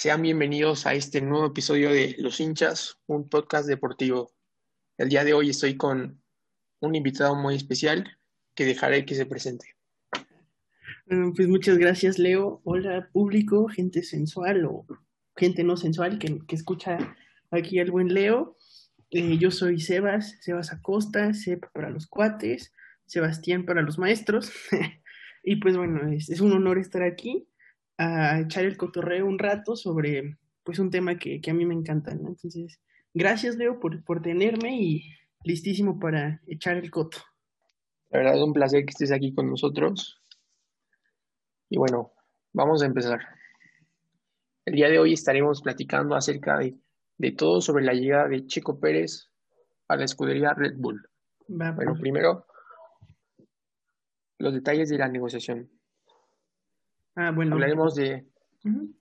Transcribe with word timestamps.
Sean 0.00 0.22
bienvenidos 0.22 0.86
a 0.86 0.94
este 0.94 1.20
nuevo 1.20 1.44
episodio 1.44 1.90
de 1.90 2.16
Los 2.18 2.40
hinchas, 2.40 2.98
un 3.06 3.28
podcast 3.28 3.68
deportivo. 3.68 4.32
El 4.96 5.10
día 5.10 5.24
de 5.24 5.34
hoy 5.34 5.50
estoy 5.50 5.76
con 5.76 6.22
un 6.80 6.94
invitado 6.94 7.36
muy 7.36 7.54
especial 7.54 8.16
que 8.54 8.64
dejaré 8.64 9.04
que 9.04 9.14
se 9.14 9.26
presente. 9.26 9.76
pues 11.04 11.48
muchas 11.48 11.76
gracias, 11.76 12.18
Leo. 12.18 12.62
Hola, 12.64 13.10
público, 13.12 13.68
gente 13.68 14.02
sensual 14.02 14.64
o 14.64 14.86
gente 15.36 15.64
no 15.64 15.76
sensual 15.76 16.18
que, 16.18 16.40
escucha 16.48 17.14
aquí 17.50 17.78
al 17.78 17.90
buen 17.90 18.14
Leo. 18.14 18.56
Eh, 19.10 19.36
yo 19.36 19.50
soy 19.50 19.80
Sebas, 19.80 20.38
Sebas 20.40 20.72
Acosta, 20.72 21.34
Seb 21.34 21.70
para 21.74 21.90
los 21.90 22.06
cuates, 22.06 22.72
Sebastián 23.04 23.66
para 23.66 23.82
los 23.82 23.98
maestros. 23.98 24.50
y 25.44 25.56
pues 25.56 25.76
bueno, 25.76 26.10
es, 26.10 26.40
un 26.40 26.52
honor 26.52 26.78
estar 26.78 27.02
aquí 27.02 27.46
a 28.02 28.40
echar 28.40 28.64
el 28.64 28.78
cotorreo 28.78 29.26
un 29.26 29.38
rato 29.38 29.76
sobre 29.76 30.38
pues 30.64 30.78
un 30.78 30.90
tema 30.90 31.18
que, 31.18 31.40
a 31.46 31.52
mí 31.52 31.66
me 31.66 31.74
encanta, 31.74 32.12
Entonces, 32.12 32.80
gracias 33.12 33.56
Leo 33.56 33.78
por, 33.78 34.02
por 34.04 34.22
tenerme 34.22 34.74
y 34.80 35.04
listísimo 35.44 35.98
para 35.98 36.40
echar 36.46 36.78
el 36.78 36.90
coto. 36.90 37.18
La 38.08 38.20
verdad 38.20 38.36
es 38.36 38.42
un 38.42 38.54
placer 38.54 38.84
que 38.84 38.90
estés 38.90 39.12
aquí 39.12 39.34
con 39.34 39.50
nosotros. 39.50 40.22
Y 41.68 41.76
bueno, 41.76 42.12
vamos 42.52 42.82
a 42.82 42.86
empezar. 42.86 43.20
El 44.64 44.74
día 44.74 44.88
de 44.88 44.98
hoy 44.98 45.12
estaremos 45.12 45.60
platicando 45.60 46.14
acerca 46.14 46.58
de, 46.58 46.76
de 47.18 47.32
todo 47.32 47.60
sobre 47.60 47.84
la 47.84 47.92
llegada 47.92 48.28
de 48.28 48.46
Chico 48.46 48.80
Pérez 48.80 49.30
a 49.88 49.96
la 49.96 50.04
escudería 50.04 50.54
Red 50.54 50.74
Bull. 50.78 51.06
bueno, 51.48 51.92
pues. 51.92 52.00
primero, 52.00 52.46
los 54.38 54.54
detalles 54.54 54.88
de 54.88 54.96
la 54.96 55.08
negociación. 55.08 55.70
Ah, 57.20 57.32
bueno. 57.32 57.54
Hablaremos 57.54 57.94
de. 57.94 58.24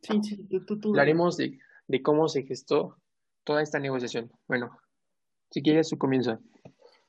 Sí, 0.02 0.20
sí, 0.24 0.48
tú, 0.68 0.90
Hablaremos 0.90 1.38
de, 1.38 1.58
de, 1.88 2.02
cómo 2.02 2.28
se 2.28 2.44
gestó 2.44 2.98
toda 3.46 3.62
esta 3.62 3.80
negociación. 3.80 4.30
Bueno, 4.48 4.78
si 5.52 5.62
quieres, 5.62 5.88
su 5.88 5.98
comienzo. 5.98 6.40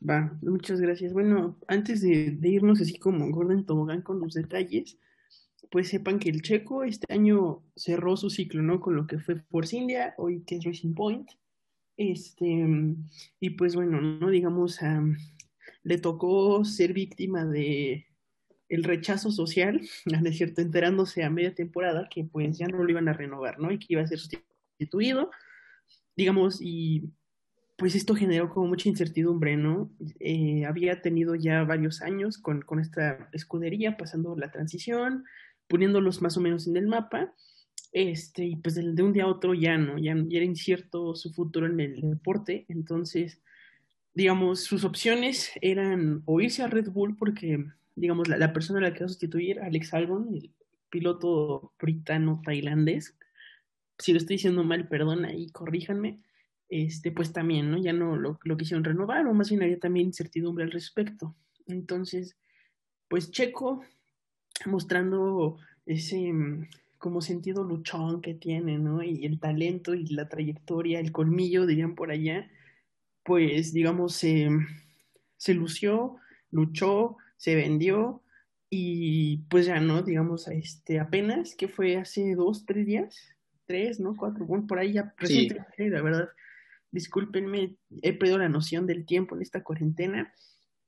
Va, 0.09 0.39
muchas 0.41 0.81
gracias. 0.81 1.13
Bueno, 1.13 1.59
antes 1.67 2.01
de, 2.01 2.39
irnos 2.43 2.81
así 2.81 2.97
como 2.97 3.29
Gordon 3.31 3.67
Tobogán 3.67 4.03
con 4.03 4.21
los 4.21 4.35
detalles, 4.35 4.99
pues 5.71 5.89
sepan 5.89 6.21
que 6.21 6.31
el 6.31 6.43
checo 6.43 6.85
este 6.85 7.13
año 7.13 7.65
cerró 7.75 8.17
su 8.17 8.31
ciclo, 8.31 8.63
¿no? 8.63 8.81
Con 8.81 8.95
lo 8.95 9.09
que 9.09 9.19
fue 9.19 9.37
Force 9.51 9.77
India, 9.77 10.15
hoy 10.17 10.43
que 10.45 10.57
es 10.57 10.65
Racing 10.65 10.95
Point. 10.95 11.29
Este, 11.97 12.67
y 13.41 13.51
pues 13.51 13.75
bueno, 13.75 14.01
¿no? 14.01 14.31
Digamos, 14.31 14.79
le 15.83 15.99
tocó 15.99 16.65
ser 16.65 16.93
víctima 16.93 17.45
de 17.45 18.07
el 18.71 18.85
rechazo 18.85 19.31
social, 19.31 19.83
¿no 20.07 20.29
es 20.29 20.37
cierto? 20.39 20.63
Enterándose 20.63 21.23
a 21.23 21.31
media 21.31 21.55
temporada 21.55 22.09
que 22.11 22.25
pues 22.25 22.57
ya 22.57 22.67
no 22.69 22.83
lo 22.83 22.89
iban 22.89 23.09
a 23.09 23.13
renovar, 23.13 23.59
¿no? 23.59 23.71
Y 23.71 23.79
que 23.79 23.87
iba 23.91 24.03
a 24.03 24.07
ser 24.07 24.19
sustituido, 24.19 25.31
digamos, 26.17 26.59
y 26.63 27.11
pues 27.77 27.95
esto 27.95 28.15
generó 28.15 28.51
como 28.51 28.69
mucha 28.69 28.89
incertidumbre, 28.89 29.57
¿no? 29.57 29.91
Eh, 30.21 30.65
había 30.67 31.01
tenido 31.01 31.35
ya 31.35 31.65
varios 31.65 32.03
años 32.03 32.39
con, 32.39 32.63
con, 32.63 32.79
esta 32.79 33.29
escudería, 33.33 33.97
pasando 33.97 34.37
la 34.37 34.51
transición, 34.51 35.25
poniéndolos 35.67 36.21
más 36.21 36.37
o 36.37 36.41
menos 36.41 36.67
en 36.67 36.77
el 36.77 36.87
mapa, 36.87 37.35
este, 37.93 38.45
y 38.45 38.57
pues 38.57 38.75
de, 38.75 39.03
un 39.03 39.13
día 39.13 39.25
a 39.25 39.29
otro 39.29 39.55
ya 39.55 39.79
no, 39.79 39.99
ya, 39.99 40.15
ya, 40.15 40.37
era 40.37 40.45
incierto 40.45 41.15
su 41.15 41.33
futuro 41.33 41.67
en 41.67 41.81
el 41.81 42.01
deporte, 42.03 42.67
entonces, 42.69 43.41
digamos, 44.15 44.61
sus 44.61 44.85
opciones 44.85 45.51
eran 45.63 46.23
o 46.27 46.41
irse 46.41 46.63
a 46.63 46.69
Red 46.69 46.91
Bull 46.91 47.17
porque 47.17 47.65
digamos, 48.01 48.29
la, 48.29 48.53
persona 48.53 48.79
a 48.79 48.83
la 48.83 48.95
que 48.95 49.01
va 49.01 49.07
a 49.07 49.09
sustituir, 49.09 49.61
Alex 49.61 49.93
Albon, 49.95 50.35
el 50.35 50.51
piloto 50.89 51.73
britano-tailandés, 51.79 53.17
si 53.99 54.13
lo 54.13 54.19
estoy 54.19 54.37
diciendo 54.37 54.65
mal, 54.65 54.89
perdón, 54.89 55.27
ahí 55.27 55.51
corríjanme, 55.51 56.21
este, 56.71 57.13
pues 57.13 57.33
también, 57.33 57.71
¿no? 57.71 57.79
Ya 57.79 57.93
no 57.93 58.17
lo, 58.17 58.41
lo 58.43 58.57
quisieron 58.57 58.85
renovar, 58.85 59.27
o 59.27 59.35
más 59.35 59.51
bien 59.51 59.63
había 59.63 59.79
también 59.79 60.07
incertidumbre 60.07 60.65
al 60.65 60.71
respecto. 60.71 61.37
Entonces, 61.67 62.37
pues 63.09 63.31
Checo, 63.31 63.83
mostrando 64.67 65.59
ese 65.85 66.33
mm, 66.33 66.69
como 66.97 67.21
sentido 67.21 67.65
luchón 67.65 68.23
que 68.23 68.35
tiene, 68.35 68.79
¿no? 68.79 69.03
Y 69.03 69.27
el 69.27 69.39
talento 69.39 69.95
y 69.95 70.07
la 70.07 70.29
trayectoria, 70.29 71.01
el 71.01 71.13
colmillo, 71.13 71.67
dirían 71.67 71.95
por 71.95 72.11
allá, 72.11 72.51
pues 73.25 73.75
digamos, 73.75 74.15
se 74.15 75.55
lució, 75.55 76.17
luchó, 76.51 77.19
se 77.41 77.55
vendió 77.55 78.23
y 78.69 79.39
pues 79.49 79.65
ya 79.65 79.81
no, 79.81 80.03
digamos, 80.03 80.47
este, 80.49 81.01
apenas, 81.01 81.55
que 81.57 81.69
fue 81.69 81.97
hace 81.97 82.35
dos, 82.35 82.67
tres 82.67 82.87
días, 82.87 83.17
tres, 83.65 83.99
¿no? 83.99 84.15
Cuatro, 84.15 84.45
bueno, 84.45 84.67
por 84.67 84.79
ahí 84.79 84.93
ya 84.93 85.15
recientemente, 85.17 85.89
la 85.89 86.03
verdad, 86.03 86.29
discúlpenme, 86.91 87.77
he 88.03 88.13
perdido 88.13 88.37
la 88.37 88.51
noción 88.51 88.87
del 88.87 89.07
tiempo 89.07 89.35
en 89.35 89.41
esta 89.41 89.63
cuarentena, 89.63 90.35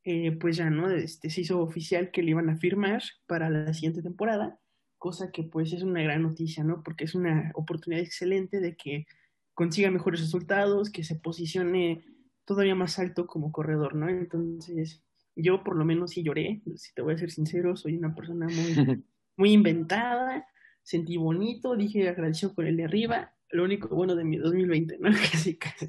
eh, 0.04 0.32
pues 0.32 0.58
ya, 0.58 0.68
¿no? 0.68 0.90
Este, 0.90 1.30
se 1.30 1.40
hizo 1.40 1.62
oficial 1.62 2.10
que 2.10 2.22
le 2.22 2.32
iban 2.32 2.50
a 2.50 2.58
firmar 2.58 3.02
para 3.26 3.48
la 3.48 3.72
siguiente 3.72 4.02
temporada, 4.02 4.60
cosa 4.98 5.32
que 5.32 5.44
pues 5.44 5.72
es 5.72 5.82
una 5.82 6.02
gran 6.02 6.20
noticia, 6.20 6.64
¿no? 6.64 6.82
Porque 6.82 7.04
es 7.04 7.14
una 7.14 7.50
oportunidad 7.54 8.04
excelente 8.04 8.60
de 8.60 8.76
que 8.76 9.06
consiga 9.54 9.90
mejores 9.90 10.20
resultados, 10.20 10.90
que 10.90 11.02
se 11.02 11.14
posicione 11.14 12.04
todavía 12.44 12.74
más 12.74 12.98
alto 12.98 13.26
como 13.26 13.52
corredor, 13.52 13.94
¿no? 13.94 14.10
Entonces, 14.10 15.02
yo 15.36 15.62
por 15.64 15.76
lo 15.76 15.84
menos 15.84 16.10
sí 16.10 16.22
lloré, 16.22 16.62
si 16.76 16.92
te 16.94 17.02
voy 17.02 17.14
a 17.14 17.18
ser 17.18 17.30
sincero, 17.30 17.76
soy 17.76 17.96
una 17.96 18.14
persona 18.14 18.46
muy, 18.46 19.02
muy 19.36 19.52
inventada, 19.52 20.46
sentí 20.82 21.16
bonito, 21.16 21.76
dije 21.76 22.08
agradecido 22.08 22.54
con 22.54 22.66
el 22.66 22.76
de 22.76 22.84
arriba, 22.84 23.32
lo 23.50 23.64
único 23.64 23.88
bueno 23.94 24.14
de 24.14 24.24
mi 24.24 24.36
2020, 24.36 24.98
¿no? 24.98 25.10
Casi, 25.32 25.56
casi. 25.56 25.88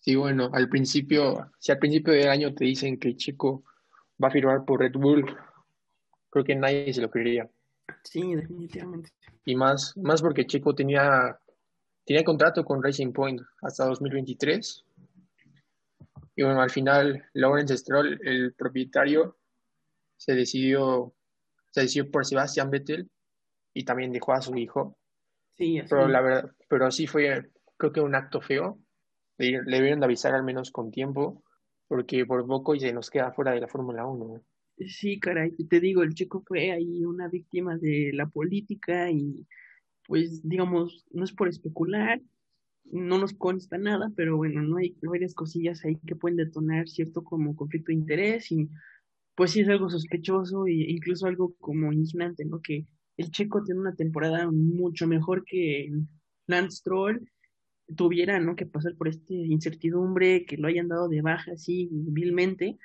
Sí, 0.00 0.16
bueno, 0.16 0.50
al 0.52 0.68
principio, 0.68 1.52
si 1.60 1.70
al 1.70 1.78
principio 1.78 2.12
del 2.12 2.28
año 2.28 2.52
te 2.54 2.64
dicen 2.64 2.98
que 2.98 3.16
Chico 3.16 3.62
va 4.22 4.28
a 4.28 4.32
firmar 4.32 4.64
por 4.64 4.80
Red 4.80 4.94
Bull, 4.94 5.24
creo 6.28 6.44
que 6.44 6.56
nadie 6.56 6.92
se 6.92 7.00
lo 7.00 7.08
creería. 7.08 7.48
Sí, 8.02 8.34
definitivamente. 8.34 9.10
Y 9.44 9.54
más, 9.54 9.96
más 9.96 10.20
porque 10.20 10.44
Chico 10.44 10.74
tenía, 10.74 11.38
tenía 12.04 12.24
contrato 12.24 12.64
con 12.64 12.82
Racing 12.82 13.12
Point 13.12 13.40
hasta 13.60 13.86
2023 13.86 14.84
y 16.34 16.42
bueno, 16.42 16.62
al 16.62 16.70
final, 16.70 17.24
Lawrence 17.34 17.76
Stroll, 17.76 18.18
el 18.24 18.54
propietario, 18.54 19.38
se 20.16 20.34
decidió, 20.34 21.14
se 21.70 21.82
decidió 21.82 22.10
por 22.10 22.24
Sebastian 22.24 22.70
Vettel 22.70 23.10
y 23.74 23.84
también 23.84 24.12
dejó 24.12 24.32
a 24.32 24.40
su 24.40 24.56
hijo. 24.56 24.98
Sí, 25.50 25.80
Pero 25.88 26.08
la 26.08 26.20
verdad, 26.20 26.50
pero 26.68 26.90
sí 26.90 27.06
fue, 27.06 27.50
creo 27.76 27.92
que 27.92 28.00
un 28.00 28.14
acto 28.14 28.40
feo. 28.40 28.78
Le, 29.38 29.62
debieron 29.62 30.02
avisar 30.04 30.34
al 30.34 30.44
menos 30.44 30.70
con 30.70 30.90
tiempo, 30.90 31.42
porque 31.88 32.24
por 32.24 32.46
poco 32.46 32.74
y 32.74 32.80
se 32.80 32.92
nos 32.92 33.10
queda 33.10 33.32
fuera 33.32 33.52
de 33.52 33.60
la 33.60 33.68
Fórmula 33.68 34.06
1. 34.06 34.42
Sí, 34.78 35.20
caray, 35.20 35.52
te 35.68 35.80
digo, 35.80 36.02
el 36.02 36.14
chico 36.14 36.42
fue 36.46 36.72
ahí 36.72 37.04
una 37.04 37.28
víctima 37.28 37.76
de 37.76 38.10
la 38.14 38.26
política 38.26 39.10
y 39.10 39.46
pues 40.06 40.46
digamos, 40.48 41.06
no 41.10 41.24
es 41.24 41.32
por 41.32 41.48
especular, 41.48 42.20
no 42.84 43.18
nos 43.18 43.32
consta 43.32 43.78
nada, 43.78 44.12
pero 44.16 44.36
bueno, 44.36 44.62
no 44.62 44.76
hay 44.76 44.96
varias 45.02 45.34
cosillas 45.34 45.84
ahí 45.84 45.96
que 46.06 46.16
pueden 46.16 46.36
detonar 46.36 46.88
cierto 46.88 47.24
como 47.24 47.56
conflicto 47.56 47.88
de 47.88 47.94
interés 47.94 48.50
y 48.52 48.68
pues 49.34 49.52
sí 49.52 49.60
es 49.60 49.68
algo 49.68 49.88
sospechoso 49.88 50.66
e 50.66 50.72
incluso 50.72 51.26
algo 51.26 51.54
como 51.58 51.92
indignante, 51.92 52.44
¿no? 52.44 52.60
Que 52.60 52.86
el 53.16 53.30
checo 53.30 53.62
tiene 53.62 53.80
una 53.80 53.94
temporada 53.94 54.50
mucho 54.50 55.06
mejor 55.06 55.44
que 55.44 55.90
Lance 56.46 56.78
Stroll 56.78 57.30
tuviera, 57.96 58.40
¿no? 58.40 58.56
Que 58.56 58.66
pasar 58.66 58.94
por 58.96 59.08
esta 59.08 59.32
incertidumbre, 59.32 60.44
que 60.44 60.56
lo 60.56 60.68
hayan 60.68 60.88
dado 60.88 61.08
de 61.08 61.22
baja 61.22 61.52
así 61.52 61.88
vilmente, 61.90 62.78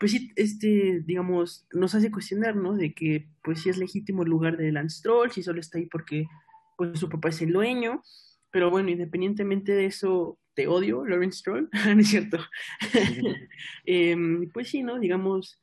pues 0.00 0.12
sí, 0.12 0.32
este, 0.34 1.02
digamos, 1.04 1.66
nos 1.74 1.94
hace 1.94 2.10
cuestionar, 2.10 2.56
¿no? 2.56 2.74
De 2.74 2.94
que, 2.94 3.28
pues 3.44 3.60
sí 3.60 3.68
es 3.68 3.76
legítimo 3.76 4.22
el 4.22 4.30
lugar 4.30 4.56
de 4.56 4.72
Lance 4.72 4.98
Stroll, 4.98 5.30
si 5.30 5.42
solo 5.42 5.60
está 5.60 5.78
ahí 5.78 5.86
porque, 5.86 6.26
pues 6.78 6.98
su 6.98 7.10
papá 7.10 7.28
es 7.28 7.42
el 7.42 7.52
dueño, 7.52 8.02
pero 8.50 8.70
bueno, 8.70 8.90
independientemente 8.90 9.72
de 9.72 9.86
eso, 9.86 10.38
te 10.54 10.66
odio, 10.66 11.04
Lawrence 11.06 11.38
Stroll, 11.38 11.68
¿no 11.94 12.00
es 12.00 12.08
cierto? 12.08 12.38
Em, 13.84 14.50
pues 14.50 14.68
sí, 14.68 14.82
¿no? 14.82 14.98
Digamos, 14.98 15.62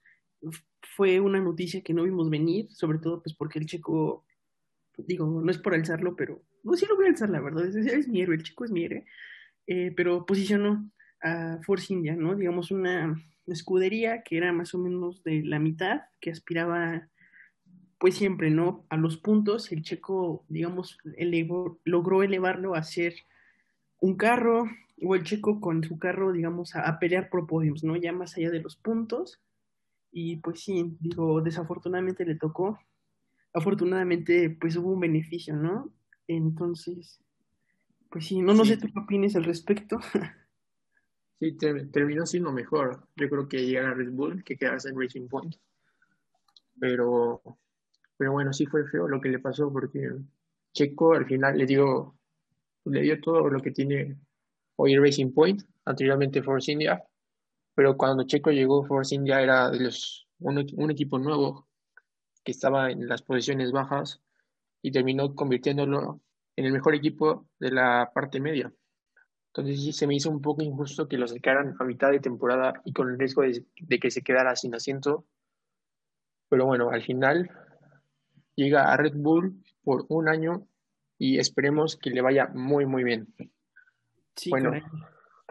fue 0.81 1.19
una 1.19 1.39
noticia 1.39 1.81
que 1.81 1.93
no 1.93 2.03
vimos 2.03 2.29
venir, 2.29 2.67
sobre 2.71 2.99
todo 2.99 3.21
pues 3.21 3.35
porque 3.35 3.59
el 3.59 3.65
chico, 3.65 4.25
digo, 4.97 5.41
no 5.41 5.51
es 5.51 5.57
por 5.57 5.73
alzarlo, 5.73 6.15
pero, 6.15 6.43
no, 6.63 6.73
sí 6.75 6.85
lo 6.87 6.95
voy 6.95 7.05
a 7.05 7.09
alzar, 7.09 7.29
la 7.29 7.41
verdad, 7.41 7.65
es, 7.65 7.75
es 7.75 8.07
mi 8.07 8.21
héroe, 8.21 8.35
el 8.35 8.43
chico 8.43 8.65
es 8.65 8.71
mi 8.71 8.85
héroe, 8.85 9.05
eh, 9.67 9.93
pero 9.95 10.25
posicionó 10.25 10.91
a 11.21 11.59
Force 11.63 11.93
India, 11.93 12.15
¿no? 12.15 12.35
Digamos, 12.35 12.71
una 12.71 13.15
escudería 13.47 14.23
que 14.23 14.37
era 14.37 14.51
más 14.51 14.73
o 14.73 14.77
menos 14.77 15.23
de 15.23 15.43
la 15.43 15.59
mitad, 15.59 16.01
que 16.19 16.31
aspiraba 16.31 17.09
pues 17.99 18.15
siempre, 18.15 18.49
¿no? 18.51 18.85
A 18.89 18.97
los 18.97 19.17
puntos, 19.17 19.71
el 19.71 19.81
checo, 19.81 20.45
digamos, 20.49 20.97
logró 21.83 22.23
elevarlo 22.23 22.75
a 22.75 22.83
ser 22.83 23.15
un 23.99 24.15
carro, 24.15 24.65
o 25.03 25.15
el 25.15 25.23
checo 25.23 25.59
con 25.61 25.83
su 25.83 25.99
carro, 25.99 26.31
digamos, 26.31 26.75
a, 26.75 26.99
pelear 26.99 27.29
por 27.29 27.47
podiums, 27.47 27.83
¿no? 27.83 27.95
Ya 27.95 28.11
más 28.11 28.35
allá 28.37 28.49
de 28.49 28.61
los 28.61 28.75
puntos. 28.75 29.39
Y 30.11 30.37
pues 30.37 30.61
sí, 30.61 30.95
digo, 30.99 31.41
desafortunadamente 31.41 32.25
le 32.25 32.35
tocó 32.35 32.79
afortunadamente 33.57 34.49
pues 34.49 34.75
hubo 34.77 34.91
un 34.91 34.99
beneficio, 34.99 35.55
¿no? 35.55 35.91
Entonces, 36.27 37.19
pues 38.09 38.27
sí, 38.27 38.41
no, 38.41 38.53
no 38.53 38.65
sé 38.65 38.77
tú 38.77 38.87
qué 38.93 38.99
opinas 38.99 39.35
al 39.35 39.43
respecto. 39.43 39.99
Sí, 41.39 41.55
terminó 41.55 42.25
siendo 42.25 42.51
mejor. 42.51 43.07
Yo 43.15 43.29
creo 43.29 43.47
que 43.47 43.63
llegar 43.63 43.85
a 43.85 43.93
Red 43.93 44.09
Bull 44.09 44.43
que 44.43 44.57
quedarse 44.57 44.89
en 44.89 44.99
Racing 44.99 45.27
Point. 45.27 45.55
Pero, 46.79 47.43
pero 48.17 48.31
bueno, 48.33 48.53
sí 48.53 48.65
fue 48.65 48.87
feo 48.87 49.07
lo 49.07 49.21
que 49.21 49.29
le 49.29 49.39
pasó 49.39 49.71
porque 49.71 50.09
Checo 50.73 51.13
al 51.13 51.25
final 51.25 51.57
le 51.57 51.65
dio, 51.65 52.15
le 52.85 53.01
dio 53.01 53.21
todo 53.21 53.49
lo 53.49 53.59
que 53.59 53.71
tiene 53.71 54.17
hoy 54.75 54.97
Racing 54.97 55.31
Point, 55.33 55.63
anteriormente 55.85 56.41
Force 56.41 56.71
India. 56.71 57.03
Pero 57.75 57.95
cuando 57.95 58.23
Checo 58.23 58.51
llegó, 58.51 58.83
Force 58.85 59.13
India 59.13 59.41
era 59.41 59.69
de 59.69 59.79
los, 59.79 60.27
un, 60.39 60.65
un 60.75 60.91
equipo 60.91 61.19
nuevo 61.19 61.67
que 62.43 62.51
estaba 62.51 62.91
en 62.91 63.07
las 63.07 63.21
posiciones 63.21 63.71
bajas 63.71 64.21
y 64.81 64.91
terminó 64.91 65.35
convirtiéndolo 65.35 66.21
en 66.55 66.65
el 66.65 66.73
mejor 66.73 66.95
equipo 66.95 67.47
de 67.59 67.71
la 67.71 68.11
parte 68.13 68.39
media. 68.39 68.73
Entonces 69.57 69.83
sí 69.83 69.91
se 69.91 70.05
me 70.05 70.15
hizo 70.15 70.29
un 70.29 70.41
poco 70.41 70.61
injusto 70.61 71.07
que 71.07 71.17
lo 71.17 71.27
sacaran 71.27 71.75
a 71.79 71.83
mitad 71.83 72.11
de 72.11 72.19
temporada 72.19 72.81
y 72.85 72.93
con 72.93 73.09
el 73.09 73.17
riesgo 73.17 73.41
de, 73.41 73.99
que 73.99 74.11
se 74.11 74.21
quedara 74.21 74.55
sin 74.55 74.75
asiento. 74.75 75.25
Pero 76.49 76.65
bueno, 76.65 76.91
al 76.91 77.01
final 77.01 77.49
llega 78.57 78.91
a 78.91 78.97
Red 78.97 79.13
Bull 79.15 79.63
por 79.83 80.05
un 80.09 80.27
año 80.27 80.67
y 81.17 81.39
esperemos 81.39 81.95
que 81.95 82.09
le 82.09 82.21
vaya 82.21 82.47
muy, 82.47 82.85
muy 82.85 83.03
bien. 83.03 83.33
Sí, 84.35 84.49
bueno, 84.49 84.71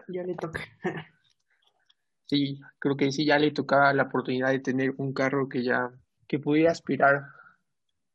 ya 0.07 0.23
le 0.23 0.35
toca. 0.35 0.61
sí, 2.25 2.59
creo 2.77 2.95
que 2.95 3.11
sí, 3.11 3.25
ya 3.25 3.39
le 3.39 3.51
tocaba 3.51 3.93
la 3.93 4.03
oportunidad 4.03 4.49
de 4.49 4.59
tener 4.59 4.93
un 4.97 5.13
carro 5.13 5.49
que 5.49 5.63
ya, 5.63 5.91
que 6.27 6.37
pudiera 6.37 6.71
aspirar, 6.71 7.23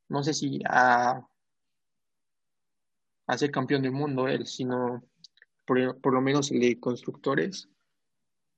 no 0.09 0.23
sé 0.23 0.35
si 0.35 0.61
a, 0.69 1.27
a 3.27 3.39
ser 3.39 3.51
campeón 3.51 3.83
del 3.83 3.93
mundo 3.93 4.29
él, 4.29 4.47
sino 4.47 5.03
por, 5.65 6.13
lo 6.13 6.21
menos 6.21 6.51
el 6.51 6.61
de 6.61 6.79
constructores, 6.79 7.69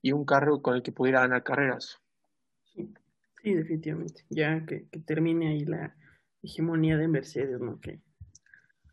y 0.03 0.13
un 0.13 0.25
carro 0.25 0.61
con 0.61 0.75
el 0.75 0.83
que 0.83 0.93
pudiera 0.93 1.21
ganar 1.21 1.43
carreras. 1.43 2.01
Sí, 2.65 3.55
definitivamente. 3.55 4.25
Ya 4.31 4.65
que, 4.67 4.87
termine 5.07 5.49
ahí 5.49 5.65
la 5.65 5.95
hegemonía 6.45 6.97
de 6.97 7.09
Mercedes, 7.09 7.61
¿no? 7.61 7.81
Que, 7.81 8.01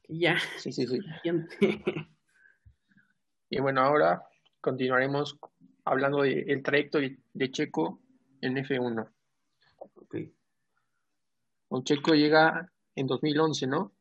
ya. 0.08 0.38
Sí, 0.58 0.72
sí, 0.72 0.88
sí. 0.88 1.00
y 3.50 3.60
bueno, 3.60 3.82
ahora 3.82 4.24
continuaremos 4.62 5.38
hablando 5.86 6.22
del 6.22 6.64
trayecto 6.64 7.00
de, 7.00 7.52
Checo 7.52 8.02
en 8.42 8.56
F1. 8.58 9.10
Ok. 9.78 10.16
Un 11.70 11.84
Checo 11.84 12.14
llega 12.14 12.72
en 12.96 13.08
2011, 13.08 13.68
¿no? 13.68 13.94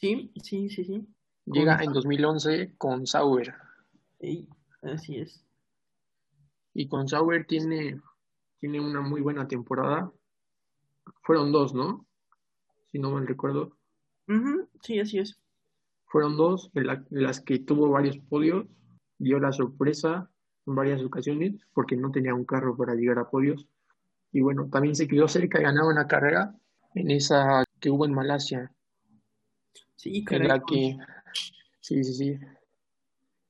Sí, 0.00 0.32
sí, 0.42 0.68
sí, 0.68 0.84
sí. 0.84 1.06
Llega 1.46 1.78
en 1.82 1.92
2011 1.92 2.74
con 2.76 3.06
Sauber. 3.06 3.54
Sí, 4.20 4.48
así 4.82 5.16
es. 5.18 5.44
Y 6.74 6.88
con 6.88 7.08
Sauber 7.08 7.46
tiene, 7.46 8.00
tiene 8.58 8.80
una 8.80 9.00
muy 9.00 9.20
buena 9.20 9.46
temporada. 9.46 10.12
Fueron 11.22 11.52
dos, 11.52 11.72
¿no? 11.72 12.06
Si 12.96 13.02
no 13.02 13.10
mal 13.10 13.26
recuerdo. 13.26 13.76
Sí, 14.80 14.98
así 14.98 15.18
es. 15.18 15.38
Fueron 16.06 16.38
dos 16.38 16.72
de, 16.72 16.82
las 17.10 17.42
que 17.42 17.58
tuvo 17.58 17.90
varios 17.90 18.16
podios. 18.16 18.66
Dio 19.18 19.38
la 19.38 19.52
sorpresa 19.52 20.30
en 20.66 20.74
varias 20.74 21.02
ocasiones 21.02 21.56
porque 21.74 21.94
no 21.94 22.10
tenía 22.10 22.34
un 22.34 22.46
carro 22.46 22.74
para 22.74 22.94
llegar 22.94 23.18
a 23.18 23.28
podios. 23.28 23.68
Y 24.32 24.40
bueno, 24.40 24.70
también 24.70 24.96
se 24.96 25.06
quedó 25.06 25.28
cerca 25.28 25.58
de 25.58 25.64
ganar 25.64 25.84
una 25.84 26.06
carrera 26.06 26.54
en 26.94 27.10
esa 27.10 27.64
que 27.80 27.90
hubo 27.90 28.06
en 28.06 28.14
Malasia. 28.14 28.72
Sí, 29.96 30.24
En 30.30 30.48
la 30.48 30.62
que 30.66 30.96
Sí, 31.82 32.02
sí, 32.02 32.14
sí. 32.14 32.40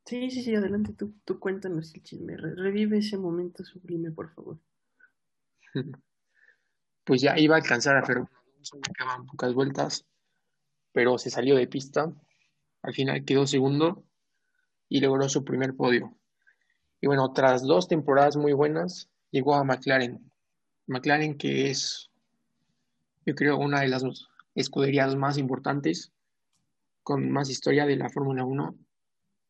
Sí, 0.07 0.29
sí, 0.33 0.43
sí, 0.43 0.57
adelante, 0.57 0.93
tú, 0.93 1.15
tú 1.25 1.39
cuéntanos 1.39 1.95
el 1.95 2.03
chisme. 2.03 2.37
Revive 2.37 2.99
ese 2.99 3.17
momento 3.17 3.63
sublime, 3.63 4.11
por 4.11 4.35
favor. 4.35 4.59
Pues 7.05 7.23
ya 7.23 7.39
iba 7.39 7.55
a 7.55 7.59
alcanzar 7.59 7.97
a 7.97 8.03
Quedaban 8.97 9.27
pocas 9.27 9.55
vueltas, 9.55 10.07
pero 10.93 11.19
se 11.19 11.31
salió 11.31 11.57
de 11.57 11.67
pista. 11.67 12.13
Al 12.83 12.95
final 12.95 13.25
quedó 13.25 13.47
segundo 13.47 14.05
y 14.89 15.01
logró 15.01 15.29
su 15.29 15.45
primer 15.45 15.75
podio. 15.75 16.17
Y 17.01 17.07
bueno, 17.07 17.33
tras 17.33 17.63
dos 17.63 17.89
temporadas 17.89 18.37
muy 18.37 18.53
buenas, 18.53 19.09
llegó 19.31 19.55
a 19.55 19.65
McLaren. 19.65 20.31
McLaren 20.87 21.37
que 21.37 21.71
es, 21.71 22.11
yo 23.25 23.35
creo, 23.35 23.59
una 23.59 23.81
de 23.81 23.89
las 23.89 24.05
escuderías 24.55 25.15
más 25.17 25.39
importantes 25.39 26.13
con 27.03 27.31
más 27.31 27.51
historia 27.51 27.87
de 27.87 27.97
la 27.97 28.09
Fórmula 28.09 28.45
1, 28.45 28.77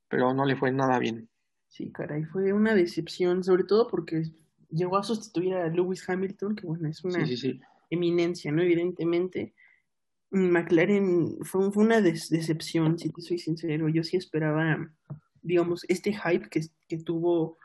pero 0.08 0.34
no 0.34 0.44
le 0.44 0.56
fue 0.56 0.72
nada 0.72 0.98
bien. 0.98 1.28
Sí, 1.68 1.90
caray, 1.90 2.24
fue 2.24 2.52
una 2.52 2.74
decepción, 2.74 3.44
sobre 3.44 3.64
todo 3.64 3.86
porque 3.86 4.24
llegó 4.70 4.96
a 4.96 5.02
sustituir 5.02 5.54
a 5.54 5.68
Lewis 5.68 6.08
Hamilton, 6.08 6.56
que 6.56 6.66
bueno, 6.66 6.88
es 6.88 7.04
una 7.04 7.24
eminencia, 7.90 8.52
¿no? 8.52 8.62
Evidentemente. 8.62 9.54
McLaren 10.30 11.38
fue, 11.44 11.68
una 11.68 12.00
decepción, 12.00 12.98
si 12.98 13.10
te 13.10 13.22
soy 13.22 13.38
sincero. 13.38 13.88
Yo 13.88 14.02
sí 14.02 14.16
esperaba, 14.16 14.90
digamos, 15.42 15.84
este 15.88 16.12
hype 16.12 16.48
que, 16.48 16.62
que 16.88 16.98
tuvo, 16.98 17.58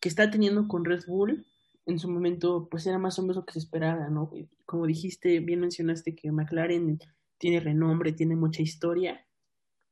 que 0.00 0.08
está 0.08 0.30
teniendo 0.30 0.66
con 0.66 0.84
Red 0.84 1.04
Bull, 1.06 1.46
en 1.86 1.98
su 2.00 2.10
momento, 2.10 2.68
pues 2.68 2.86
era 2.86 2.98
más 2.98 3.18
o 3.18 3.22
menos 3.22 3.36
lo 3.36 3.44
que 3.46 3.52
se 3.52 3.60
esperaba, 3.60 4.08
¿no? 4.08 4.30
Como 4.64 4.86
dijiste, 4.86 5.38
bien 5.40 5.60
mencionaste 5.60 6.16
que 6.16 6.32
McLaren 6.32 6.98
tiene 7.38 7.60
renombre, 7.60 8.12
tiene 8.12 8.34
mucha 8.34 8.62
historia, 8.62 9.24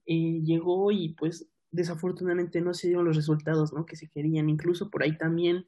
eh, 0.07 0.41
llegó 0.43 0.91
y 0.91 1.11
pues 1.11 1.49
desafortunadamente 1.71 2.61
no 2.61 2.75
se 2.75 2.89
dieron 2.89 3.05
los 3.05 3.17
resultados 3.17 3.73
¿no? 3.73 3.87
que 3.87 3.97
se 3.97 4.09
querían. 4.09 4.49
Incluso 4.49 4.91
por 4.91 5.03
ahí 5.03 5.17
también 5.17 5.67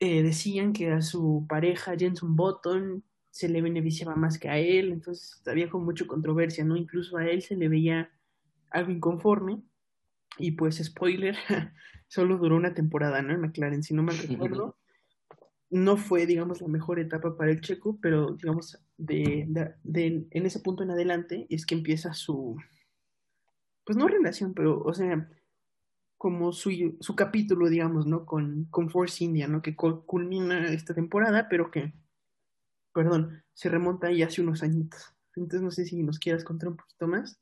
eh, 0.00 0.22
decían 0.22 0.72
que 0.72 0.90
a 0.90 1.02
su 1.02 1.46
pareja 1.48 1.96
Jenson 1.96 2.36
Button 2.36 3.02
se 3.30 3.48
le 3.48 3.62
beneficiaba 3.62 4.14
más 4.14 4.38
que 4.38 4.48
a 4.48 4.58
él, 4.58 4.92
entonces 4.92 5.42
había 5.46 5.68
con 5.68 5.84
mucha 5.84 6.06
controversia, 6.06 6.64
¿no? 6.64 6.76
Incluso 6.76 7.16
a 7.18 7.26
él 7.26 7.42
se 7.42 7.56
le 7.56 7.68
veía 7.68 8.10
algo 8.70 8.90
inconforme 8.90 9.62
y 10.38 10.52
pues 10.52 10.76
spoiler, 10.76 11.36
solo 12.08 12.38
duró 12.38 12.56
una 12.56 12.74
temporada, 12.74 13.22
¿no? 13.22 13.34
En 13.34 13.40
McLaren, 13.40 13.82
si 13.82 13.94
no 13.94 14.02
mal 14.02 14.18
recuerdo. 14.18 14.76
No 15.68 15.96
fue, 15.96 16.26
digamos, 16.26 16.60
la 16.60 16.68
mejor 16.68 17.00
etapa 17.00 17.36
para 17.36 17.50
el 17.50 17.60
checo, 17.60 17.98
pero 18.00 18.36
digamos, 18.36 18.78
de, 18.96 19.46
de, 19.82 20.26
en 20.30 20.46
ese 20.46 20.60
punto 20.60 20.84
en 20.84 20.92
adelante 20.92 21.48
es 21.50 21.66
que 21.66 21.74
empieza 21.74 22.14
su, 22.14 22.56
pues 23.84 23.98
no 23.98 24.06
relación, 24.06 24.54
pero, 24.54 24.80
o 24.80 24.94
sea, 24.94 25.28
como 26.16 26.52
su, 26.52 26.96
su 27.00 27.14
capítulo, 27.14 27.68
digamos, 27.68 28.06
¿no? 28.06 28.24
Con, 28.24 28.64
con 28.70 28.90
Force 28.90 29.22
India, 29.22 29.46
¿no? 29.48 29.62
Que 29.62 29.76
culmina 29.76 30.68
esta 30.72 30.94
temporada, 30.94 31.48
pero 31.48 31.70
que, 31.70 31.92
perdón, 32.92 33.44
se 33.52 33.68
remonta 33.68 34.08
ahí 34.08 34.22
hace 34.22 34.40
unos 34.40 34.62
añitos. 34.62 35.14
Entonces 35.34 35.62
no 35.62 35.70
sé 35.70 35.84
si 35.84 36.02
nos 36.02 36.18
quieras 36.18 36.44
contar 36.44 36.70
un 36.70 36.76
poquito 36.76 37.06
más. 37.06 37.38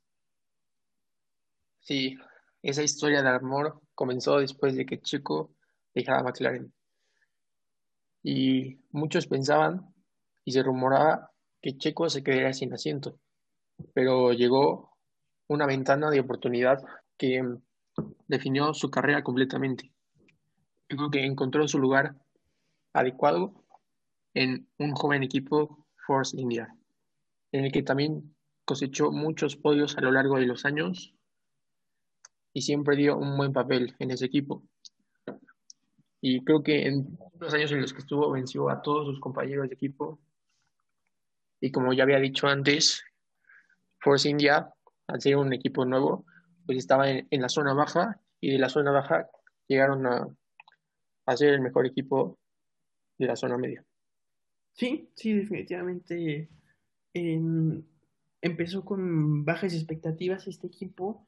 Sí, 1.81 2.17
esa 2.63 2.83
historia 2.83 3.23
de 3.23 3.29
amor 3.29 3.81
comenzó 3.95 4.39
después 4.39 4.75
de 4.75 4.87
que 4.87 5.01
Chico 5.01 5.55
dejara 5.95 6.23
McLaren. 6.23 6.73
Y 8.23 8.81
muchos 8.91 9.27
pensaban 9.27 9.95
y 10.45 10.53
se 10.53 10.63
rumoraba 10.63 11.31
que 11.61 11.77
Checo 11.77 12.09
se 12.09 12.23
quedaría 12.23 12.53
sin 12.53 12.73
asiento. 12.73 13.19
Pero 13.93 14.33
llegó 14.33 14.97
una 15.47 15.67
ventana 15.67 16.11
de 16.11 16.21
oportunidad 16.21 16.79
que 17.19 17.43
definió 18.27 18.75
su 18.75 18.91
carrera 18.91 19.23
completamente. 19.23 19.93
Yo 20.89 20.97
creo 20.97 21.11
que 21.11 21.25
encontró 21.25 21.67
su 21.69 21.79
lugar 21.79 22.17
adecuado 22.93 23.65
en 24.35 24.69
un 24.79 24.93
joven 24.93 25.23
equipo 25.23 25.87
Force 26.07 26.39
India, 26.39 26.77
en 27.53 27.65
el 27.65 27.73
que 27.73 27.83
también 27.83 28.35
cosechó 28.65 29.11
muchos 29.11 29.57
podios 29.57 29.97
a 29.97 30.01
lo 30.01 30.13
largo 30.13 30.39
de 30.39 30.47
los 30.47 30.65
años 30.65 31.15
y 32.53 32.63
siempre 32.63 32.97
dio 32.97 33.17
un 33.17 33.37
buen 33.37 33.53
papel 33.53 33.95
en 33.99 34.11
ese 34.11 34.27
equipo. 34.27 34.63
Y 36.21 36.43
creo 36.45 36.63
que 36.63 36.87
en 36.87 37.19
los 37.39 37.53
años 37.53 37.73
en 37.73 37.83
los 37.83 37.93
que 37.93 37.99
estuvo 37.99 38.31
venció 38.31 38.71
a 38.71 38.81
todos 38.81 39.07
sus 39.07 39.21
compañeros 39.21 39.69
de 39.69 39.75
equipo. 39.75 40.19
Y 41.61 41.71
como 41.71 41.93
ya 41.93 42.05
había 42.05 42.19
dicho 42.19 42.47
antes, 42.47 43.05
Force 44.01 44.29
India 44.29 44.73
al 45.07 45.21
ser 45.21 45.37
un 45.37 45.53
equipo 45.53 45.85
nuevo, 45.85 46.25
pues 46.67 46.79
estaba 46.79 47.11
en, 47.11 47.27
la 47.31 47.49
zona 47.49 47.75
baja 47.75 48.21
y 48.41 48.53
de 48.53 48.59
la 48.59 48.69
zona 48.69 48.91
baja 48.91 49.29
llegaron 49.67 50.07
a, 50.07 50.29
a 51.27 51.37
ser 51.37 51.55
el 51.55 51.61
mejor 51.61 51.87
equipo 51.87 52.39
de 53.19 53.27
la 53.27 53.37
zona 53.37 53.57
media. 53.57 53.85
Sí, 54.73 55.09
sí, 55.15 55.33
definitivamente. 55.33 56.49
empezó 58.41 58.85
con 58.85 59.45
bajas 59.45 59.75
expectativas 59.75 60.47
este 60.47 60.67
equipo. 60.67 61.27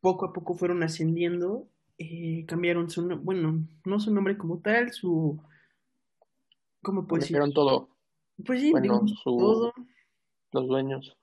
Poco 0.00 0.26
a 0.26 0.32
poco 0.32 0.54
fueron 0.54 0.82
ascendiendo. 0.82 1.68
Eh, 1.98 2.44
cambiaron 2.46 2.88
su 2.88 3.08
bueno, 3.18 3.66
no 3.84 4.00
su 4.00 4.14
nombre 4.14 4.38
como 4.38 4.60
tal, 4.60 4.92
su. 4.92 5.42
¿Cómo 6.80 7.06
pues 7.06 7.30
todo. 7.52 7.88
Pues 8.46 8.60
sí, 8.60 8.72
todo 9.24 9.72
los 10.52 10.68
dueños. 10.68 11.16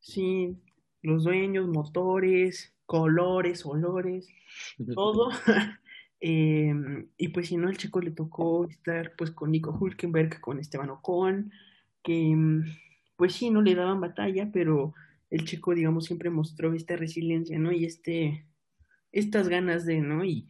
Sí, 0.00 0.56
los 1.02 1.24
dueños, 1.24 1.68
motores, 1.68 2.74
colores, 2.92 3.64
olores, 3.64 4.28
todo. 4.94 5.30
Em, 6.24 7.08
y 7.16 7.28
pues 7.28 7.48
si 7.48 7.56
no, 7.56 7.68
el 7.68 7.76
chico 7.76 8.00
le 8.00 8.12
tocó 8.12 8.64
estar 8.66 9.12
pues 9.18 9.32
con 9.32 9.50
Nico 9.50 9.76
Hulkenberg, 9.76 10.40
con 10.40 10.60
Esteban 10.60 10.90
Ocon, 10.90 11.50
que 12.00 12.30
em, 12.30 12.64
pues 13.16 13.32
sí, 13.34 13.50
no 13.50 13.60
le 13.60 13.74
daban 13.74 14.00
batalla, 14.00 14.48
pero 14.52 14.94
el 15.30 15.44
chico, 15.44 15.74
digamos, 15.74 16.04
siempre 16.04 16.30
mostró 16.30 16.74
esta 16.74 16.94
resiliencia, 16.94 17.58
¿no? 17.58 17.72
Y 17.72 17.86
este, 17.86 18.46
estas 19.10 19.48
ganas 19.48 19.84
de, 19.84 20.00
¿no? 20.00 20.24
Y, 20.24 20.46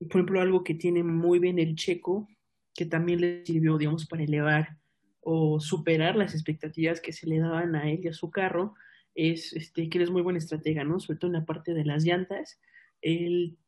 por 0.00 0.16
ejemplo, 0.16 0.40
algo 0.40 0.64
que 0.64 0.74
tiene 0.74 1.04
muy 1.04 1.38
bien 1.38 1.60
el 1.60 1.76
checo, 1.76 2.26
que 2.74 2.84
también 2.84 3.20
le 3.20 3.46
sirvió, 3.46 3.78
digamos, 3.78 4.04
para 4.06 4.24
elevar 4.24 4.78
o 5.20 5.60
superar 5.60 6.16
las 6.16 6.34
expectativas 6.34 7.00
que 7.00 7.12
se 7.12 7.28
le 7.28 7.38
daban 7.38 7.76
a 7.76 7.88
él 7.88 8.00
y 8.02 8.08
a 8.08 8.12
su 8.14 8.30
carro, 8.32 8.74
es 9.18 9.52
este, 9.52 9.90
que 9.90 9.98
él 9.98 10.04
es 10.04 10.10
muy 10.10 10.22
buen 10.22 10.36
estratega, 10.36 10.84
¿no? 10.84 11.00
Sobre 11.00 11.18
todo 11.18 11.28
en 11.28 11.40
la 11.40 11.44
parte 11.44 11.74
de 11.74 11.84
las 11.84 12.04
llantas. 12.04 12.60
Él 13.02 13.58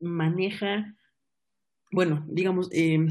maneja, 0.00 0.94
bueno, 1.90 2.26
digamos, 2.28 2.68
eh, 2.72 3.06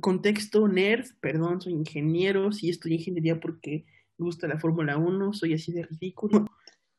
contexto 0.00 0.68
nerd, 0.68 1.06
perdón, 1.20 1.60
soy 1.60 1.72
ingeniero, 1.72 2.52
sí 2.52 2.70
estudié 2.70 2.98
ingeniería 2.98 3.40
porque 3.40 3.84
me 4.18 4.26
gusta 4.26 4.46
la 4.46 4.60
Fórmula 4.60 4.98
1, 4.98 5.32
soy 5.32 5.54
así 5.54 5.72
de 5.72 5.82
ridículo. 5.82 6.46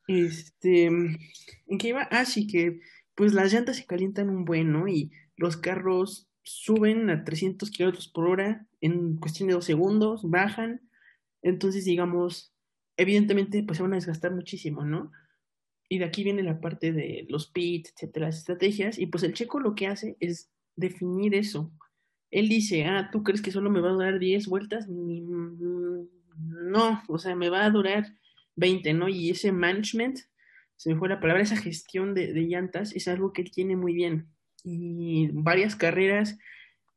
Este, 0.08 0.88
¿en 0.88 1.77
qué 1.80 1.88
iba? 1.88 2.01
Ah, 2.12 2.25
sí, 2.25 2.48
que 2.48 2.82
pues 3.15 3.34
las 3.34 3.53
llantas 3.53 3.77
se 3.77 3.86
calientan 3.86 4.30
un 4.30 4.44
buen, 4.44 4.74
¿no? 4.74 4.89
Y 4.89 5.12
los 5.38 5.56
carros 5.56 6.27
suben 6.44 7.10
a 7.10 7.24
300 7.24 7.72
kilómetros 7.72 8.10
por 8.10 8.27
hora 8.27 8.68
en 8.82 9.15
cuestión 9.15 9.48
de 9.48 9.53
dos 9.53 9.63
segundos, 9.63 10.30
bajan. 10.30 10.82
Entonces, 11.41 11.86
digamos, 11.86 12.50
evidentemente, 13.01 13.63
pues 13.63 13.77
se 13.77 13.84
van 13.84 13.93
a 13.93 13.96
desgastar 13.96 14.34
muchísimo, 14.34 14.86
¿no? 14.86 15.12
Y 15.89 15.98
de 15.98 16.05
aquí 16.05 16.24
viene 16.24 16.43
la 16.43 16.62
parte 16.62 16.93
de 16.93 17.25
los 17.29 17.48
pits, 17.48 17.93
etcétera, 17.93 18.27
las 18.27 18.38
estrategias. 18.38 18.98
Y 18.98 19.08
pues 19.08 19.24
el 19.24 19.34
checo 19.34 19.60
lo 19.60 19.75
que 19.75 19.88
hace 19.88 20.15
es 20.20 20.50
definir 20.75 21.36
eso. 21.36 21.72
Él 22.29 22.48
dice, 22.48 22.86
ah, 22.86 23.10
¿tú 23.12 23.24
crees 23.24 23.41
que 23.41 23.51
solo 23.51 23.70
me 23.70 23.81
va 23.81 23.89
a 23.89 23.93
durar 23.93 24.20
10 24.20 24.48
vueltas? 24.48 24.88
No, 24.88 26.08
o 27.08 27.17
sea, 27.17 27.36
me 27.36 27.50
va 27.50 27.65
a 27.65 27.70
durar 27.70 28.05
20, 28.55 28.93
¿no? 28.93 29.10
Y 29.10 29.31
ese 29.31 29.51
management, 29.51 30.20
se 30.77 30.93
me 30.93 31.00
fue 31.00 31.10
la 31.10 31.20
palabra, 31.20 31.43
esa 31.43 31.58
gestión 31.58 32.13
de, 32.13 32.31
de 32.31 32.41
llantas 32.43 32.96
es 32.96 33.08
algo 33.08 33.34
que 33.34 33.41
él 33.41 33.51
tiene 33.51 33.75
muy 33.75 33.93
bien. 33.93 34.27
Y 34.63 35.29
varias 35.34 35.75
carreras, 35.75 36.38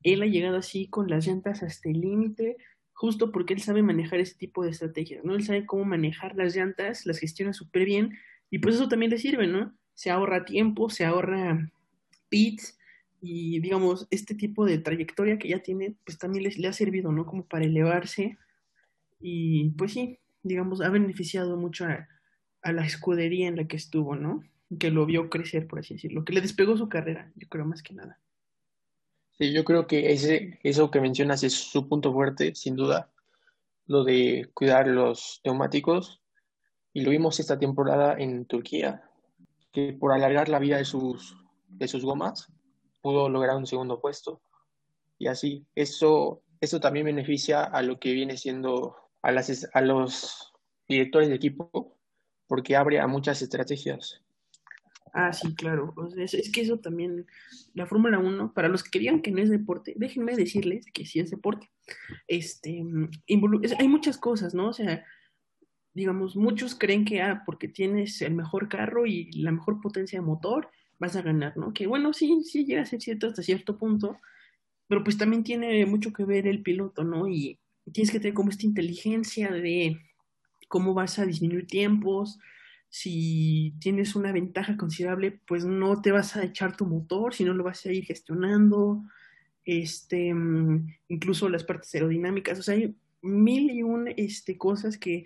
él 0.02 0.22
ha 0.22 0.26
llegado 0.26 0.58
así 0.58 0.88
con 0.88 1.08
las 1.08 1.26
llantas 1.26 1.62
hasta 1.62 1.88
el 1.88 2.00
límite, 2.00 2.58
justo 2.94 3.32
porque 3.32 3.54
él 3.54 3.60
sabe 3.60 3.82
manejar 3.82 4.20
ese 4.20 4.36
tipo 4.36 4.64
de 4.64 4.70
estrategias, 4.70 5.24
¿no? 5.24 5.34
Él 5.34 5.44
sabe 5.44 5.66
cómo 5.66 5.84
manejar 5.84 6.34
las 6.36 6.56
llantas, 6.56 7.04
las 7.04 7.18
gestiona 7.18 7.52
súper 7.52 7.84
bien 7.84 8.16
y 8.50 8.60
pues 8.60 8.76
eso 8.76 8.88
también 8.88 9.10
le 9.10 9.18
sirve, 9.18 9.46
¿no? 9.46 9.76
Se 9.94 10.10
ahorra 10.10 10.44
tiempo, 10.44 10.88
se 10.88 11.04
ahorra 11.04 11.70
pits 12.28 12.78
y 13.20 13.60
digamos, 13.60 14.06
este 14.10 14.34
tipo 14.34 14.64
de 14.64 14.78
trayectoria 14.78 15.38
que 15.38 15.48
ya 15.48 15.60
tiene, 15.60 15.96
pues 16.04 16.18
también 16.18 16.44
le, 16.44 16.68
ha 16.68 16.72
servido, 16.72 17.10
¿no? 17.10 17.26
Como 17.26 17.44
para 17.44 17.64
elevarse 17.64 18.38
y 19.20 19.70
pues 19.70 19.92
sí, 19.92 20.18
digamos, 20.42 20.80
ha 20.80 20.88
beneficiado 20.88 21.56
mucho 21.56 21.86
a, 21.86 22.06
a 22.62 22.72
la 22.72 22.86
escudería 22.86 23.48
en 23.48 23.56
la 23.56 23.66
que 23.66 23.76
estuvo, 23.76 24.14
¿no? 24.14 24.42
Que 24.78 24.90
lo 24.90 25.04
vio 25.04 25.30
crecer, 25.30 25.66
por 25.66 25.80
así 25.80 25.94
decirlo, 25.94 26.24
que 26.24 26.32
le 26.32 26.40
despegó 26.40 26.76
su 26.76 26.88
carrera, 26.88 27.32
yo 27.34 27.48
creo 27.48 27.64
más 27.64 27.82
que 27.82 27.94
nada. 27.94 28.20
Sí, 29.36 29.52
yo 29.52 29.64
creo 29.64 29.86
que 29.86 30.12
ese, 30.12 30.60
eso 30.62 30.90
que 30.90 31.00
mencionas 31.00 31.42
es 31.42 31.54
su 31.54 31.88
punto 31.88 32.12
fuerte, 32.12 32.54
sin 32.54 32.76
duda, 32.76 33.10
lo 33.86 34.04
de 34.04 34.50
cuidar 34.54 34.86
los 34.86 35.40
neumáticos 35.44 36.22
y 36.92 37.02
lo 37.02 37.10
vimos 37.10 37.40
esta 37.40 37.58
temporada 37.58 38.14
en 38.16 38.46
Turquía, 38.46 39.10
que 39.72 39.92
por 39.92 40.12
alargar 40.12 40.48
la 40.48 40.60
vida 40.60 40.76
de 40.76 40.84
sus, 40.84 41.36
de 41.66 41.88
sus 41.88 42.04
gomas 42.04 42.52
pudo 43.02 43.28
lograr 43.28 43.56
un 43.56 43.66
segundo 43.66 44.00
puesto. 44.00 44.40
Y 45.18 45.26
así, 45.26 45.66
eso, 45.74 46.42
eso 46.60 46.80
también 46.80 47.06
beneficia 47.06 47.64
a 47.64 47.82
lo 47.82 47.98
que 47.98 48.12
viene 48.12 48.36
siendo 48.36 48.96
a, 49.20 49.32
las, 49.32 49.68
a 49.74 49.80
los 49.80 50.54
directores 50.88 51.28
de 51.28 51.34
equipo, 51.34 51.98
porque 52.46 52.76
abre 52.76 53.00
a 53.00 53.06
muchas 53.08 53.42
estrategias. 53.42 54.23
Ah, 55.16 55.32
sí, 55.32 55.54
claro. 55.54 55.94
es, 56.16 56.50
que 56.50 56.60
eso 56.60 56.80
también, 56.80 57.26
la 57.72 57.86
Fórmula 57.86 58.18
1, 58.18 58.52
para 58.52 58.68
los 58.68 58.82
que 58.82 58.90
querían 58.90 59.22
que 59.22 59.30
no 59.30 59.40
es 59.40 59.48
deporte, 59.48 59.94
déjenme 59.96 60.34
decirles 60.34 60.86
que 60.92 61.06
sí 61.06 61.20
es 61.20 61.30
deporte. 61.30 61.70
Este, 62.26 62.84
hay 63.78 63.88
muchas 63.88 64.18
cosas, 64.18 64.54
¿no? 64.54 64.70
O 64.70 64.72
sea, 64.72 65.04
digamos, 65.92 66.34
muchos 66.34 66.74
creen 66.74 67.04
que, 67.04 67.22
ah, 67.22 67.44
porque 67.46 67.68
tienes 67.68 68.20
el 68.22 68.34
mejor 68.34 68.68
carro 68.68 69.06
y 69.06 69.30
la 69.32 69.52
mejor 69.52 69.80
potencia 69.80 70.18
de 70.18 70.26
motor, 70.26 70.68
vas 70.98 71.14
a 71.14 71.22
ganar, 71.22 71.56
¿no? 71.56 71.72
Que 71.72 71.86
bueno, 71.86 72.12
sí, 72.12 72.42
sí 72.42 72.64
llega 72.64 72.82
a 72.82 72.86
ser 72.86 73.00
cierto 73.00 73.28
hasta 73.28 73.42
cierto 73.42 73.78
punto, 73.78 74.18
pero 74.88 75.04
pues 75.04 75.16
también 75.16 75.44
tiene 75.44 75.86
mucho 75.86 76.12
que 76.12 76.24
ver 76.24 76.48
el 76.48 76.62
piloto, 76.62 77.04
¿no? 77.04 77.28
Y 77.28 77.60
tienes 77.92 78.10
que 78.10 78.18
tener 78.18 78.34
como 78.34 78.50
esta 78.50 78.66
inteligencia 78.66 79.52
de 79.52 79.96
cómo 80.66 80.92
vas 80.92 81.20
a 81.20 81.26
disminuir 81.26 81.68
tiempos, 81.68 82.40
si 82.96 83.74
tienes 83.80 84.14
una 84.14 84.30
ventaja 84.30 84.76
considerable, 84.76 85.40
pues 85.48 85.64
no 85.64 86.00
te 86.00 86.12
vas 86.12 86.36
a 86.36 86.44
echar 86.44 86.76
tu 86.76 86.86
motor, 86.86 87.34
sino 87.34 87.52
lo 87.52 87.64
vas 87.64 87.84
a 87.84 87.92
ir 87.92 88.04
gestionando, 88.04 89.02
este, 89.64 90.32
mm, 90.32 90.86
incluso 91.08 91.48
las 91.48 91.64
partes 91.64 91.92
aerodinámicas, 91.92 92.56
o 92.60 92.62
sea, 92.62 92.76
hay 92.76 92.94
mil 93.20 93.68
y 93.72 93.82
un 93.82 94.06
este, 94.16 94.56
cosas 94.56 94.96
que 94.96 95.24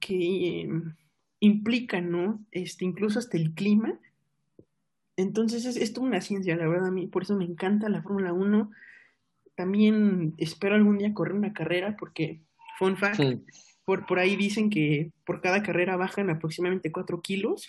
que 0.00 0.60
em, 0.60 0.94
implican, 1.40 2.12
¿no? 2.12 2.46
Este, 2.52 2.84
incluso 2.84 3.18
hasta 3.18 3.36
el 3.36 3.52
clima. 3.54 3.98
Entonces 5.16 5.64
es, 5.64 5.76
es 5.76 5.92
toda 5.92 6.06
una 6.06 6.20
ciencia, 6.20 6.54
la 6.54 6.68
verdad, 6.68 6.88
a 6.88 6.92
mí 6.92 7.08
por 7.08 7.24
eso 7.24 7.36
me 7.36 7.44
encanta 7.44 7.88
la 7.88 8.02
Fórmula 8.02 8.32
1. 8.32 8.70
También 9.56 10.34
espero 10.38 10.76
algún 10.76 10.98
día 10.98 11.12
correr 11.12 11.34
una 11.34 11.52
carrera 11.52 11.96
porque, 11.96 12.40
fun 12.78 12.96
fact, 12.96 13.20
por, 13.84 14.06
por 14.06 14.18
ahí 14.18 14.36
dicen 14.36 14.70
que 14.70 15.12
por 15.24 15.40
cada 15.40 15.62
carrera 15.62 15.96
bajan 15.96 16.30
aproximadamente 16.30 16.92
4 16.92 17.20
kilos, 17.22 17.68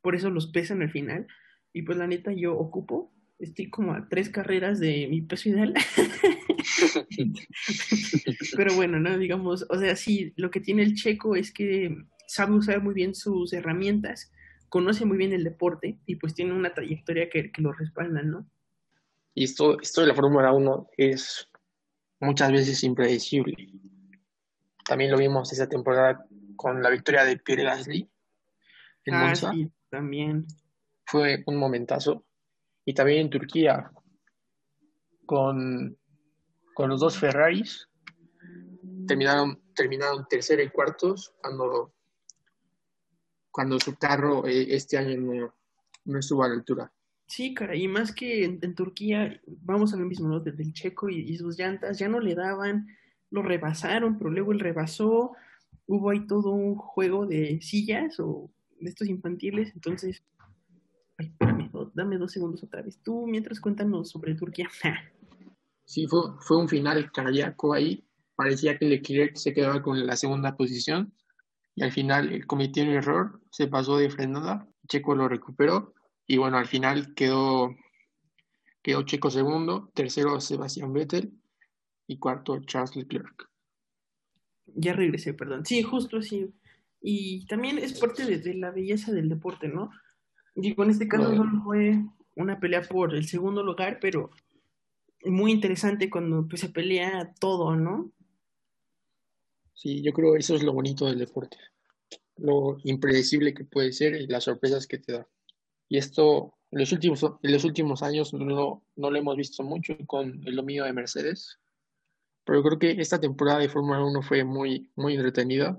por 0.00 0.14
eso 0.14 0.30
los 0.30 0.48
pesan 0.48 0.82
al 0.82 0.90
final. 0.90 1.26
Y 1.72 1.82
pues 1.82 1.98
la 1.98 2.06
neta 2.06 2.32
yo 2.32 2.56
ocupo 2.56 3.12
estoy 3.38 3.70
como 3.70 3.94
a 3.94 4.08
tres 4.08 4.28
carreras 4.28 4.80
de 4.80 5.06
mi 5.08 5.22
peso 5.22 5.48
ideal. 5.48 5.74
Pero 8.56 8.74
bueno, 8.74 8.98
¿no? 8.98 9.16
Digamos, 9.16 9.64
o 9.68 9.78
sea, 9.78 9.96
sí, 9.96 10.32
lo 10.36 10.50
que 10.50 10.60
tiene 10.60 10.82
el 10.82 10.94
checo 10.94 11.36
es 11.36 11.52
que 11.52 11.96
sabe 12.26 12.54
usar 12.54 12.82
muy 12.82 12.94
bien 12.94 13.14
sus 13.14 13.52
herramientas, 13.52 14.32
conoce 14.68 15.04
muy 15.04 15.16
bien 15.16 15.32
el 15.32 15.44
deporte 15.44 15.98
y 16.04 16.16
pues 16.16 16.34
tiene 16.34 16.52
una 16.52 16.74
trayectoria 16.74 17.30
que, 17.30 17.52
que 17.52 17.62
lo 17.62 17.72
respalda, 17.72 18.22
¿no? 18.22 18.46
Y 19.34 19.44
esto, 19.44 19.80
esto 19.80 20.00
de 20.00 20.08
la 20.08 20.14
Fórmula 20.14 20.52
1 20.52 20.90
es 20.96 21.48
muchas 22.20 22.50
veces 22.50 22.82
impredecible. 22.82 23.54
También 24.88 25.10
lo 25.10 25.18
vimos 25.18 25.52
esa 25.52 25.68
temporada 25.68 26.26
con 26.56 26.82
la 26.82 26.88
victoria 26.88 27.22
de 27.22 27.36
Pierre 27.36 27.64
Gasly 27.64 28.10
en 29.04 29.14
ah, 29.14 29.34
Sí, 29.36 29.70
también. 29.90 30.46
Fue 31.04 31.44
un 31.46 31.56
momentazo 31.56 32.24
y 32.86 32.94
también 32.94 33.20
en 33.20 33.30
Turquía 33.30 33.90
con, 35.26 35.94
con 36.72 36.88
los 36.88 37.00
dos 37.00 37.18
Ferraris. 37.18 37.86
Terminaron, 39.06 39.60
terminaron 39.74 40.26
tercero 40.26 40.62
y 40.62 40.70
cuartos 40.70 41.34
cuando, 41.38 41.94
cuando 43.50 43.78
su 43.78 43.94
carro 43.96 44.46
eh, 44.46 44.74
este 44.74 44.96
año 44.96 45.18
no, 45.18 45.54
no, 46.06 46.18
estuvo 46.18 46.44
a 46.44 46.48
la 46.48 46.54
altura. 46.54 46.90
Sí, 47.26 47.52
cara, 47.52 47.76
y 47.76 47.88
más 47.88 48.14
que 48.14 48.44
en, 48.44 48.74
Turquía, 48.74 49.38
vamos 49.46 49.92
a 49.92 49.98
lo 49.98 50.06
mismo, 50.06 50.28
¿no? 50.28 50.40
Desde 50.40 50.62
el 50.62 50.72
checo 50.72 51.10
y, 51.10 51.20
y, 51.20 51.36
sus 51.36 51.58
llantas 51.58 51.98
ya 51.98 52.08
no 52.08 52.20
le 52.20 52.34
daban, 52.34 52.86
lo 53.30 53.42
rebasaron, 53.42 54.18
pero 54.18 54.30
luego 54.30 54.52
él 54.52 54.60
rebasó, 54.60 55.32
hubo 55.86 56.10
ahí 56.10 56.26
todo 56.26 56.50
un 56.50 56.76
juego 56.76 57.26
de 57.26 57.60
sillas 57.62 58.18
o 58.20 58.50
de 58.80 58.90
estos 58.90 59.08
infantiles, 59.08 59.72
entonces 59.74 60.22
Ay, 61.18 61.34
dame 61.94 62.16
dos 62.16 62.32
segundos 62.32 62.62
otra 62.62 62.80
vez. 62.80 63.00
Tú, 63.02 63.26
mientras 63.26 63.60
cuéntanos 63.60 64.10
sobre 64.10 64.34
Turquía. 64.34 64.68
sí, 65.84 66.06
fue, 66.06 66.20
fue 66.40 66.56
un 66.58 66.68
final 66.68 67.10
cardíaco 67.10 67.74
ahí. 67.74 68.04
Parecía 68.36 68.78
que 68.78 68.86
Leclerc 68.86 69.34
se 69.34 69.52
quedaba 69.52 69.82
con 69.82 70.06
la 70.06 70.16
segunda 70.16 70.56
posición 70.56 71.12
y 71.74 71.82
al 71.82 71.90
final 71.90 72.46
cometió 72.46 72.84
un 72.84 72.90
error, 72.90 73.40
se 73.50 73.66
pasó 73.66 73.96
de 73.96 74.10
frenada, 74.10 74.68
Checo 74.86 75.16
lo 75.16 75.28
recuperó 75.28 75.92
y 76.26 76.36
bueno, 76.36 76.56
al 76.56 76.66
final 76.66 77.14
quedó, 77.14 77.74
quedó 78.82 79.02
Checo 79.02 79.30
segundo, 79.30 79.90
tercero 79.94 80.40
Sebastián 80.40 80.92
Vettel 80.92 81.32
y 82.08 82.18
cuarto 82.18 82.58
Charles 82.64 82.96
Leclerc. 82.96 83.48
Ya 84.66 84.94
regresé, 84.94 85.34
perdón. 85.34 85.64
Sí, 85.64 85.82
justo 85.82 86.16
así. 86.16 86.52
Y 87.00 87.46
también 87.46 87.78
es 87.78 87.98
parte 88.00 88.24
de 88.24 88.54
la 88.54 88.72
belleza 88.72 89.12
del 89.12 89.28
deporte, 89.28 89.68
¿no? 89.68 89.90
Digo, 90.56 90.82
en 90.82 90.90
este 90.90 91.06
caso 91.06 91.32
no 91.32 91.62
fue 91.62 92.02
una 92.34 92.58
pelea 92.58 92.82
por 92.82 93.14
el 93.14 93.26
segundo 93.26 93.62
lugar, 93.62 93.98
pero 94.00 94.30
muy 95.24 95.52
interesante 95.52 96.10
cuando 96.10 96.48
pues, 96.48 96.62
se 96.62 96.70
pelea 96.70 97.32
todo, 97.38 97.76
¿no? 97.76 98.10
Sí, 99.74 100.02
yo 100.02 100.12
creo 100.12 100.32
que 100.32 100.40
eso 100.40 100.56
es 100.56 100.64
lo 100.64 100.72
bonito 100.72 101.06
del 101.06 101.20
deporte, 101.20 101.56
lo 102.36 102.78
impredecible 102.82 103.54
que 103.54 103.64
puede 103.64 103.92
ser 103.92 104.16
y 104.16 104.26
las 104.26 104.44
sorpresas 104.44 104.88
que 104.88 104.98
te 104.98 105.12
da. 105.12 105.28
Y 105.88 105.98
esto 105.98 106.54
en 106.72 106.80
los 106.80 106.90
últimos, 106.90 107.22
en 107.22 107.52
los 107.52 107.64
últimos 107.64 108.02
años 108.02 108.32
no, 108.34 108.82
no 108.96 109.10
lo 109.10 109.18
hemos 109.18 109.36
visto 109.36 109.62
mucho 109.62 109.96
con 110.06 110.42
el 110.44 110.56
dominio 110.56 110.84
de 110.84 110.92
Mercedes, 110.92 111.60
pero 112.48 112.62
creo 112.62 112.78
que 112.78 112.92
esta 112.98 113.20
temporada 113.20 113.58
de 113.58 113.68
Fórmula 113.68 114.02
1 114.02 114.22
fue 114.22 114.42
muy, 114.42 114.88
muy 114.96 115.12
entretenida 115.12 115.78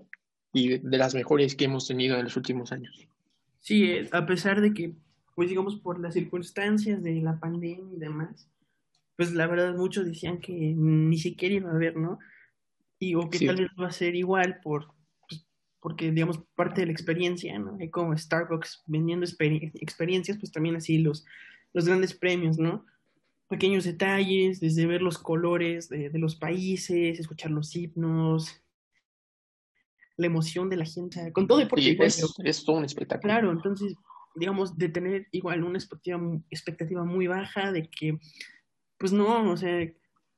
y 0.54 0.78
de 0.78 0.98
las 1.00 1.16
mejores 1.16 1.56
que 1.56 1.66
hemos 1.66 1.88
tenido 1.88 2.16
en 2.16 2.26
los 2.26 2.38
últimos 2.38 2.72
años. 2.72 3.08
Sí, 3.60 3.86
eh, 3.86 4.08
a 4.12 4.28
pesar 4.28 4.62
de 4.62 4.72
que, 4.72 4.94
pues 5.34 5.50
digamos, 5.50 5.78
por 5.78 6.00
las 6.00 6.14
circunstancias 6.14 7.02
de 7.02 7.22
la 7.22 7.40
pandemia 7.40 7.96
y 7.96 8.00
demás, 8.00 8.48
pues 9.18 9.34
la 9.34 9.48
verdad 9.48 9.76
muchos 9.76 10.06
decían 10.06 10.38
que 10.42 10.54
ni 10.54 11.18
siquiera 11.18 11.56
iba 11.56 11.72
a 11.72 11.74
haber, 11.74 11.98
¿no? 11.98 12.20
Y 13.00 13.16
o 13.16 13.32
que 13.32 13.48
tal 13.48 13.56
vez 13.56 13.72
va 13.82 13.88
a 13.88 13.92
ser 13.92 14.14
igual 14.14 14.60
por, 14.62 14.94
pues, 15.28 15.48
porque, 15.80 16.12
digamos, 16.12 16.40
parte 16.54 16.82
de 16.82 16.86
la 16.86 16.94
experiencia, 16.94 17.58
¿no? 17.58 17.78
Hay 17.80 17.90
como 17.90 18.16
Starbucks 18.16 18.84
vendiendo 18.86 19.26
experiencias, 19.26 20.38
pues 20.38 20.52
también 20.52 20.76
así 20.76 21.00
los, 21.00 21.26
los 21.74 21.86
grandes 21.86 22.14
premios, 22.14 22.60
¿no? 22.60 22.86
Pequeños 23.50 23.84
detalles, 23.84 24.60
desde 24.60 24.86
ver 24.86 25.02
los 25.02 25.18
colores 25.18 25.90
de, 25.90 26.10
de 26.10 26.20
los 26.20 26.36
países, 26.36 27.20
escuchar 27.20 27.52
los 27.52 27.76
himnos, 27.76 28.64
la 30.20 30.28
emoción 30.28 30.70
de 30.70 30.76
la 30.76 30.86
gente, 30.86 31.32
con 31.32 31.48
todo 31.48 31.60
deporte. 31.60 31.98
es, 32.44 32.66
todo 32.66 32.76
un 32.76 32.84
espectáculo. 32.84 33.34
Claro, 33.34 33.52
entonces, 33.52 33.96
digamos, 34.36 34.78
de 34.78 34.90
tener 34.90 35.28
igual 35.32 35.64
una 35.64 35.78
expectativa, 35.78 36.20
expectativa 36.50 37.06
muy 37.06 37.28
baja, 37.28 37.72
de 37.72 37.90
que, 37.90 38.20
pues 38.98 39.14
no, 39.14 39.50
o 39.50 39.56
sea, 39.56 39.90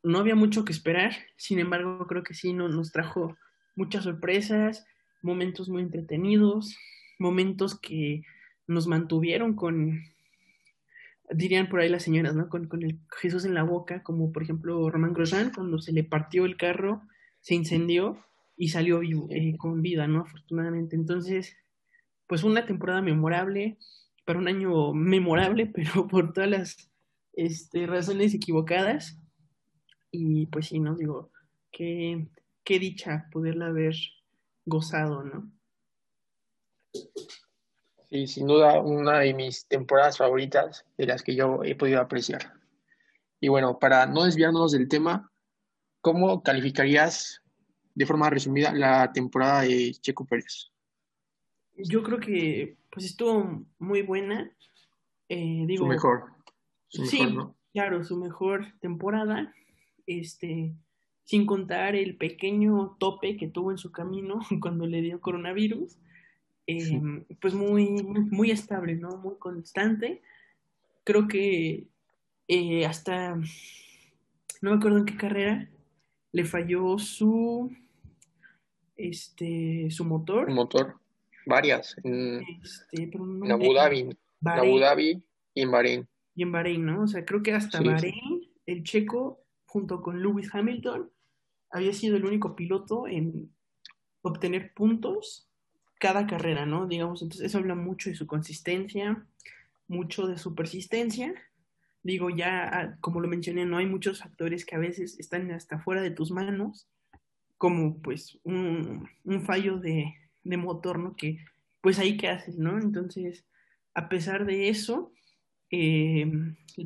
no 0.04 0.20
había 0.20 0.36
mucho 0.36 0.64
que 0.66 0.72
esperar, 0.72 1.14
sin 1.36 1.58
embargo, 1.58 2.06
creo 2.08 2.22
que 2.22 2.36
sí 2.36 2.54
no, 2.54 2.70
nos 2.70 2.92
trajo 2.92 3.36
muchas 3.76 4.04
sorpresas, 4.04 4.86
momentos 5.24 5.68
muy 5.68 5.82
entretenidos, 5.82 6.78
momentos 7.18 7.80
que 7.80 8.22
nos 8.68 8.86
mantuvieron 8.86 9.56
con, 9.56 10.04
dirían 11.34 11.70
por 11.70 11.80
ahí 11.80 11.90
las 11.90 12.04
señoras, 12.04 12.36
¿no? 12.36 12.50
Con, 12.50 12.68
con 12.68 12.84
el 12.84 13.00
Jesús 13.20 13.46
en 13.46 13.54
la 13.54 13.64
boca, 13.64 14.04
como 14.04 14.32
por 14.32 14.44
ejemplo 14.44 14.90
Román 14.90 15.14
Grosjean, 15.14 15.52
cuando 15.54 15.80
se 15.80 15.92
le 15.94 16.04
partió 16.04 16.46
el 16.46 16.58
carro, 16.58 17.02
se 17.40 17.56
incendió 17.56 18.24
y 18.56 18.70
salió 18.70 19.00
vivo, 19.00 19.28
eh, 19.30 19.58
con 19.58 19.82
vida, 19.82 20.08
¿no? 20.08 20.22
Afortunadamente. 20.22 20.96
Entonces, 20.96 21.56
pues 22.28 22.44
una 22.44 22.66
temporada 22.66 23.02
memorable, 23.02 23.78
para 24.26 24.40
un 24.40 24.48
año 24.48 24.94
memorable, 24.94 25.66
pero 25.74 26.08
por 26.08 26.34
todas 26.34 26.50
las 26.50 26.92
este, 27.34 27.88
razones 27.88 28.34
equivocadas. 28.34 29.18
Y 30.12 30.48
pues 30.48 30.68
sí, 30.68 30.80
¿no? 30.80 30.96
Digo, 30.96 31.32
qué, 31.72 32.28
qué 32.64 32.80
dicha 32.80 33.28
poderla 33.32 33.68
haber 33.68 33.96
gozado, 34.66 35.24
¿no? 35.24 35.52
Sí, 38.12 38.28
sin 38.28 38.46
duda 38.46 38.82
una 38.82 39.20
de 39.20 39.34
mis 39.34 39.66
temporadas 39.68 40.18
favoritas 40.18 40.86
de 40.98 41.06
las 41.06 41.24
que 41.24 41.34
yo 41.34 41.64
he 41.64 41.76
podido 41.76 42.02
apreciar. 42.02 42.54
Y 43.40 43.48
bueno, 43.48 43.80
para 43.80 44.06
no 44.06 44.26
desviarnos 44.26 44.74
del 44.74 44.90
tema, 44.90 45.32
¿cómo 46.02 46.44
calificarías 46.44 47.42
de 47.96 48.06
forma 48.06 48.30
resumida 48.30 48.74
la 48.74 49.14
temporada 49.14 49.62
de 49.62 49.94
Checo 49.94 50.26
Pérez? 50.26 50.72
Yo 51.78 52.04
creo 52.04 52.20
que 52.20 52.76
pues 52.92 53.06
estuvo 53.06 53.66
muy 53.80 54.02
buena. 54.02 54.52
Eh, 55.30 55.64
digo, 55.66 55.86
su 55.86 55.90
mejor. 55.90 56.34
sí, 56.90 57.38
claro, 57.72 58.04
su 58.04 58.18
mejor 58.18 58.68
temporada. 58.82 59.54
Este, 60.06 60.76
sin 61.24 61.46
contar 61.46 61.96
el 61.96 62.18
pequeño 62.18 62.98
tope 63.00 63.38
que 63.38 63.48
tuvo 63.48 63.72
en 63.72 63.78
su 63.78 63.94
camino 63.94 64.42
cuando 64.62 64.86
le 64.86 65.02
dio 65.02 65.22
coronavirus. 65.22 65.98
Em, 66.80 67.26
pues 67.42 67.54
muy, 67.54 67.90
muy 68.04 68.52
estable, 68.52 68.96
¿no? 68.96 69.18
Muy 69.18 69.36
constante. 69.38 70.22
Creo 71.04 71.28
que 71.28 71.88
eh, 72.48 72.86
hasta, 72.86 73.36
no 73.36 74.72
me 74.72 74.76
acuerdo 74.76 75.00
en 75.00 75.06
qué 75.06 75.18
carrera, 75.18 75.70
le 76.32 76.46
falló 76.46 76.98
su 76.98 77.76
este 78.96 79.90
su 79.90 80.06
motor. 80.06 80.50
motor, 80.52 80.96
varias. 81.46 81.96
En, 82.04 82.42
este, 82.64 83.12
Abu 83.50 83.74
Dhabi, 83.74 84.10
Abu 84.46 84.80
Dhabi 84.80 85.24
y 85.54 85.62
en 85.62 85.72
Bahrein. 85.72 86.08
Y 86.36 86.44
en 86.44 86.52
Bahrein, 86.52 86.86
¿no? 86.86 87.04
O 87.04 87.08
sea, 87.08 87.26
creo 87.26 87.44
que 87.44 87.54
hasta 87.54 87.82
Bahrein, 87.82 88.48
el 88.66 88.84
checo, 88.84 89.44
junto 89.66 90.02
con 90.02 90.22
Lewis 90.22 90.54
Hamilton, 90.54 91.10
había 91.72 91.94
sido 91.94 92.16
el 92.16 92.26
único 92.26 92.56
piloto 92.56 93.08
en 93.08 93.52
obtener 94.22 94.74
puntos 94.74 95.51
cada 96.02 96.28
carrera, 96.28 96.66
¿no? 96.66 96.88
Digamos, 96.88 97.22
entonces 97.22 97.48
eso 97.48 97.60
habla 97.60 97.76
mucho 97.76 98.10
de 98.10 98.16
su 98.18 98.28
consistencia, 98.28 99.26
mucho 99.88 100.28
de 100.28 100.38
su 100.38 100.54
persistencia 100.54 101.34
digo, 102.04 102.30
ya, 102.30 102.68
ah, 102.68 102.98
como 103.02 103.20
lo 103.20 103.28
mencioné, 103.28 103.66
no 103.66 103.78
hay 103.78 103.86
muchos 103.86 104.20
factores 104.20 104.66
que 104.66 104.76
a 104.76 104.80
veces 104.80 105.20
están 105.20 105.52
hasta 105.52 105.80
fuera 105.80 106.02
de 106.02 106.12
tus 106.12 106.32
manos, 106.32 106.88
como 107.58 108.02
pues 108.02 108.40
un, 108.44 109.08
fallo 109.46 109.78
de, 109.78 110.14
motor, 110.44 111.00
¿no? 111.00 111.16
Que 111.16 111.38
pues 111.82 112.00
ahí 112.00 112.18
qué 112.18 112.30
haces, 112.30 112.58
¿no? 112.58 112.80
Entonces, 112.80 113.46
a 113.94 114.10
pesar 114.10 114.46
de 114.46 114.70
eso, 114.70 115.12
eh, 115.70 116.30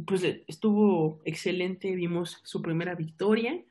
pues 0.06 0.24
estuvo 0.48 1.22
excelente, 1.26 1.96
vimos 1.96 2.42
su 2.44 2.62
primera 2.62 2.96
victoria. 2.96 3.64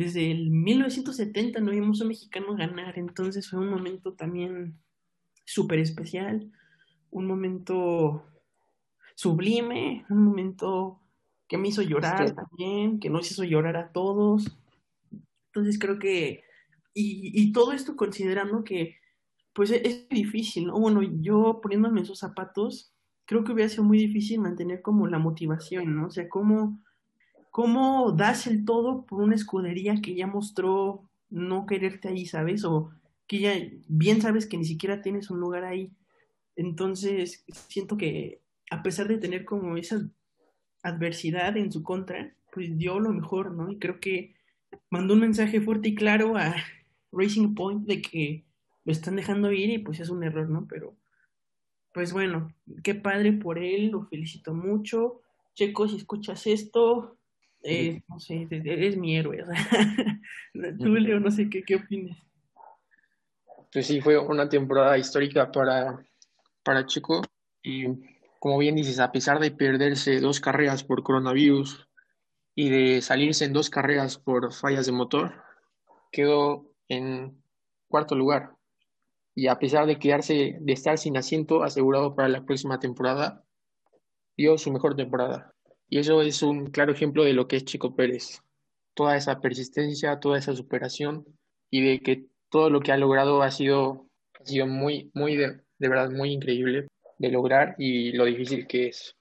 Desde 0.00 0.30
el 0.30 0.48
1970 0.48 1.60
no 1.60 1.72
vimos 1.72 2.00
a 2.00 2.04
un 2.04 2.08
mexicano 2.08 2.56
ganar, 2.56 2.98
entonces 2.98 3.50
fue 3.50 3.58
un 3.58 3.68
momento 3.68 4.14
también 4.14 4.80
súper 5.44 5.78
especial, 5.78 6.50
un 7.10 7.26
momento 7.26 8.24
sublime, 9.14 10.06
un 10.08 10.24
momento 10.24 11.02
que 11.46 11.58
me 11.58 11.68
hizo 11.68 11.82
llorar 11.82 12.34
también, 12.34 12.98
que 12.98 13.10
nos 13.10 13.30
hizo 13.30 13.44
llorar 13.44 13.76
a 13.76 13.92
todos. 13.92 14.50
Entonces 15.48 15.78
creo 15.78 15.98
que, 15.98 16.44
y, 16.94 17.52
todo 17.52 17.72
esto 17.72 17.94
considerando 17.94 18.64
que, 18.64 18.96
pues 19.52 19.70
es, 19.70 20.08
difícil, 20.08 20.68
¿no? 20.68 20.80
Bueno, 20.80 21.02
yo 21.02 21.60
poniéndome 21.62 22.00
esos 22.00 22.20
zapatos, 22.20 22.94
creo 23.26 23.44
que 23.44 23.52
hubiera 23.52 23.68
sido 23.68 23.84
muy 23.84 23.98
difícil 23.98 24.40
mantener 24.40 24.80
como 24.80 25.06
la 25.08 25.18
motivación, 25.18 25.94
¿no? 25.94 26.06
O 26.06 26.10
sea, 26.10 26.26
cómo, 26.30 26.80
cómo 27.50 28.12
das 28.12 28.46
el 28.46 28.64
todo 28.64 29.04
por 29.04 29.22
una 29.22 29.34
escudería 29.34 30.00
que 30.00 30.14
ya 30.14 30.26
mostró 30.26 31.08
no 31.28 31.66
quererte 31.66 32.08
ahí, 32.08 32.26
¿sabes? 32.26 32.64
O 32.64 32.90
que 33.26 33.40
ya 33.40 33.52
bien 33.88 34.20
sabes 34.20 34.46
que 34.46 34.56
ni 34.56 34.64
siquiera 34.64 35.02
tienes 35.02 35.30
un 35.30 35.40
lugar 35.40 35.64
ahí. 35.64 35.92
Entonces, 36.56 37.44
siento 37.68 37.96
que 37.96 38.40
a 38.70 38.82
pesar 38.82 39.08
de 39.08 39.18
tener 39.18 39.44
como 39.44 39.76
esa 39.76 40.08
adversidad 40.82 41.56
en 41.56 41.72
su 41.72 41.82
contra, 41.82 42.34
pues 42.52 42.76
dio 42.76 42.98
lo 42.98 43.12
mejor, 43.12 43.52
¿no? 43.52 43.70
Y 43.70 43.78
creo 43.78 44.00
que 44.00 44.34
mandó 44.90 45.14
un 45.14 45.20
mensaje 45.20 45.60
fuerte 45.60 45.90
y 45.90 45.94
claro 45.94 46.36
a 46.36 46.54
Racing 47.12 47.54
Point 47.54 47.86
de 47.86 48.02
que 48.02 48.44
lo 48.84 48.92
están 48.92 49.16
dejando 49.16 49.52
ir 49.52 49.70
y 49.70 49.78
pues 49.78 50.00
es 50.00 50.10
un 50.10 50.22
error, 50.22 50.48
¿no? 50.48 50.66
Pero, 50.68 50.96
pues 51.92 52.12
bueno, 52.12 52.52
qué 52.82 52.94
padre 52.94 53.32
por 53.32 53.58
él, 53.58 53.88
lo 53.88 54.06
felicito 54.06 54.54
mucho. 54.54 55.20
Checo, 55.54 55.88
si 55.88 55.96
escuchas 55.96 56.46
esto, 56.46 57.18
eh, 57.62 58.02
no 58.08 58.18
sé, 58.20 58.46
eres 58.50 58.96
mi 58.96 59.16
héroe. 59.16 59.44
Tú, 60.78 60.94
Leo, 60.94 61.20
no 61.20 61.30
sé 61.30 61.48
qué, 61.48 61.62
qué 61.62 61.76
opinas. 61.76 62.18
Pues 63.72 63.86
sí, 63.86 64.00
fue 64.00 64.18
una 64.18 64.48
temporada 64.48 64.98
histórica 64.98 65.50
para, 65.50 66.04
para 66.62 66.86
Checo 66.86 67.22
y 67.62 67.86
como 68.40 68.58
bien 68.58 68.74
dices, 68.74 68.98
a 68.98 69.12
pesar 69.12 69.38
de 69.38 69.50
perderse 69.50 70.18
dos 70.18 70.40
carreras 70.40 70.82
por 70.82 71.02
coronavirus 71.02 71.86
y 72.54 72.70
de 72.70 73.02
salirse 73.02 73.44
en 73.44 73.52
dos 73.52 73.68
carreras 73.68 74.18
por 74.18 74.52
fallas 74.54 74.86
de 74.86 74.92
motor, 74.92 75.34
quedó 76.10 76.66
en 76.88 77.42
cuarto 77.86 78.14
lugar. 78.14 78.56
Y 79.34 79.46
a 79.48 79.58
pesar 79.58 79.86
de 79.86 79.98
quedarse, 79.98 80.56
de 80.58 80.72
estar 80.72 80.98
sin 80.98 81.18
asiento 81.18 81.62
asegurado 81.62 82.16
para 82.16 82.28
la 82.28 82.44
próxima 82.44 82.80
temporada, 82.80 83.44
dio 84.36 84.56
su 84.56 84.72
mejor 84.72 84.96
temporada. 84.96 85.49
Y 85.90 85.98
eso 85.98 86.22
es 86.22 86.42
un 86.42 86.68
claro 86.68 86.92
ejemplo 86.92 87.24
de 87.24 87.32
lo 87.32 87.48
que 87.48 87.56
es 87.56 87.64
Chico 87.64 87.96
Pérez. 87.96 88.42
Toda 88.94 89.16
esa 89.16 89.40
persistencia, 89.40 90.20
toda 90.20 90.38
esa 90.38 90.54
superación 90.54 91.26
y 91.68 91.82
de 91.82 92.00
que 92.00 92.26
todo 92.48 92.70
lo 92.70 92.80
que 92.80 92.92
ha 92.92 92.96
logrado 92.96 93.42
ha 93.42 93.50
sido, 93.50 94.06
ha 94.40 94.44
sido 94.44 94.68
muy, 94.68 95.10
muy, 95.14 95.36
de 95.36 95.60
verdad, 95.78 96.10
muy 96.10 96.32
increíble 96.32 96.86
de 97.18 97.30
lograr 97.30 97.74
y 97.76 98.12
lo 98.12 98.24
difícil 98.24 98.68
que 98.68 98.88
es. 98.88 99.16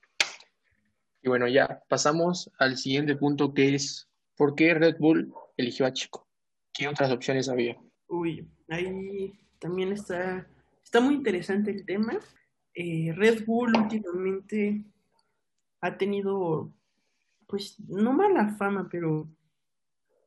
Y 1.23 1.29
bueno, 1.29 1.47
ya 1.47 1.81
pasamos 1.89 2.51
al 2.59 2.77
siguiente 2.77 3.15
punto 3.15 3.53
que 3.53 3.73
es 3.73 4.07
¿por 4.37 4.53
qué 4.53 4.73
Red 4.75 4.97
Bull 4.99 5.33
eligió 5.57 5.87
a 5.87 5.93
Chico? 5.93 6.27
¿Qué 6.71 6.87
otras 6.87 7.11
opciones 7.11 7.49
había? 7.49 7.75
Uy, 8.07 8.47
ahí 8.69 9.33
también 9.59 9.91
está, 9.91 10.47
está 10.83 11.01
muy 11.01 11.15
interesante 11.15 11.71
el 11.71 11.83
tema. 11.85 12.19
Eh, 12.75 13.11
Red 13.15 13.45
Bull 13.45 13.75
últimamente 13.75 14.85
ha 15.81 15.97
tenido, 15.97 16.71
pues, 17.47 17.79
no 17.87 18.13
mala 18.13 18.55
fama, 18.57 18.87
pero 18.91 19.27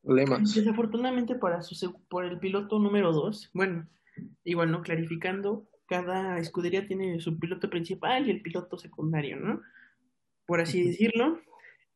problemas. 0.03 0.55
Desafortunadamente 0.55 1.35
para 1.35 1.63
su, 1.63 1.95
por 2.09 2.25
el 2.25 2.39
piloto 2.39 2.79
número 2.79 3.13
2, 3.13 3.51
bueno, 3.55 3.87
igual 4.45 4.71
no 4.71 4.83
clarificando, 4.83 5.67
cada 5.87 6.39
escudería 6.39 6.87
tiene 6.87 7.21
su 7.21 7.39
piloto 7.39 7.69
principal 7.71 8.27
y 8.27 8.31
el 8.31 8.43
piloto 8.43 8.79
secundario, 8.79 9.37
¿no? 9.37 9.61
Por 10.47 10.61
así 10.61 10.83
decirlo, 10.83 11.41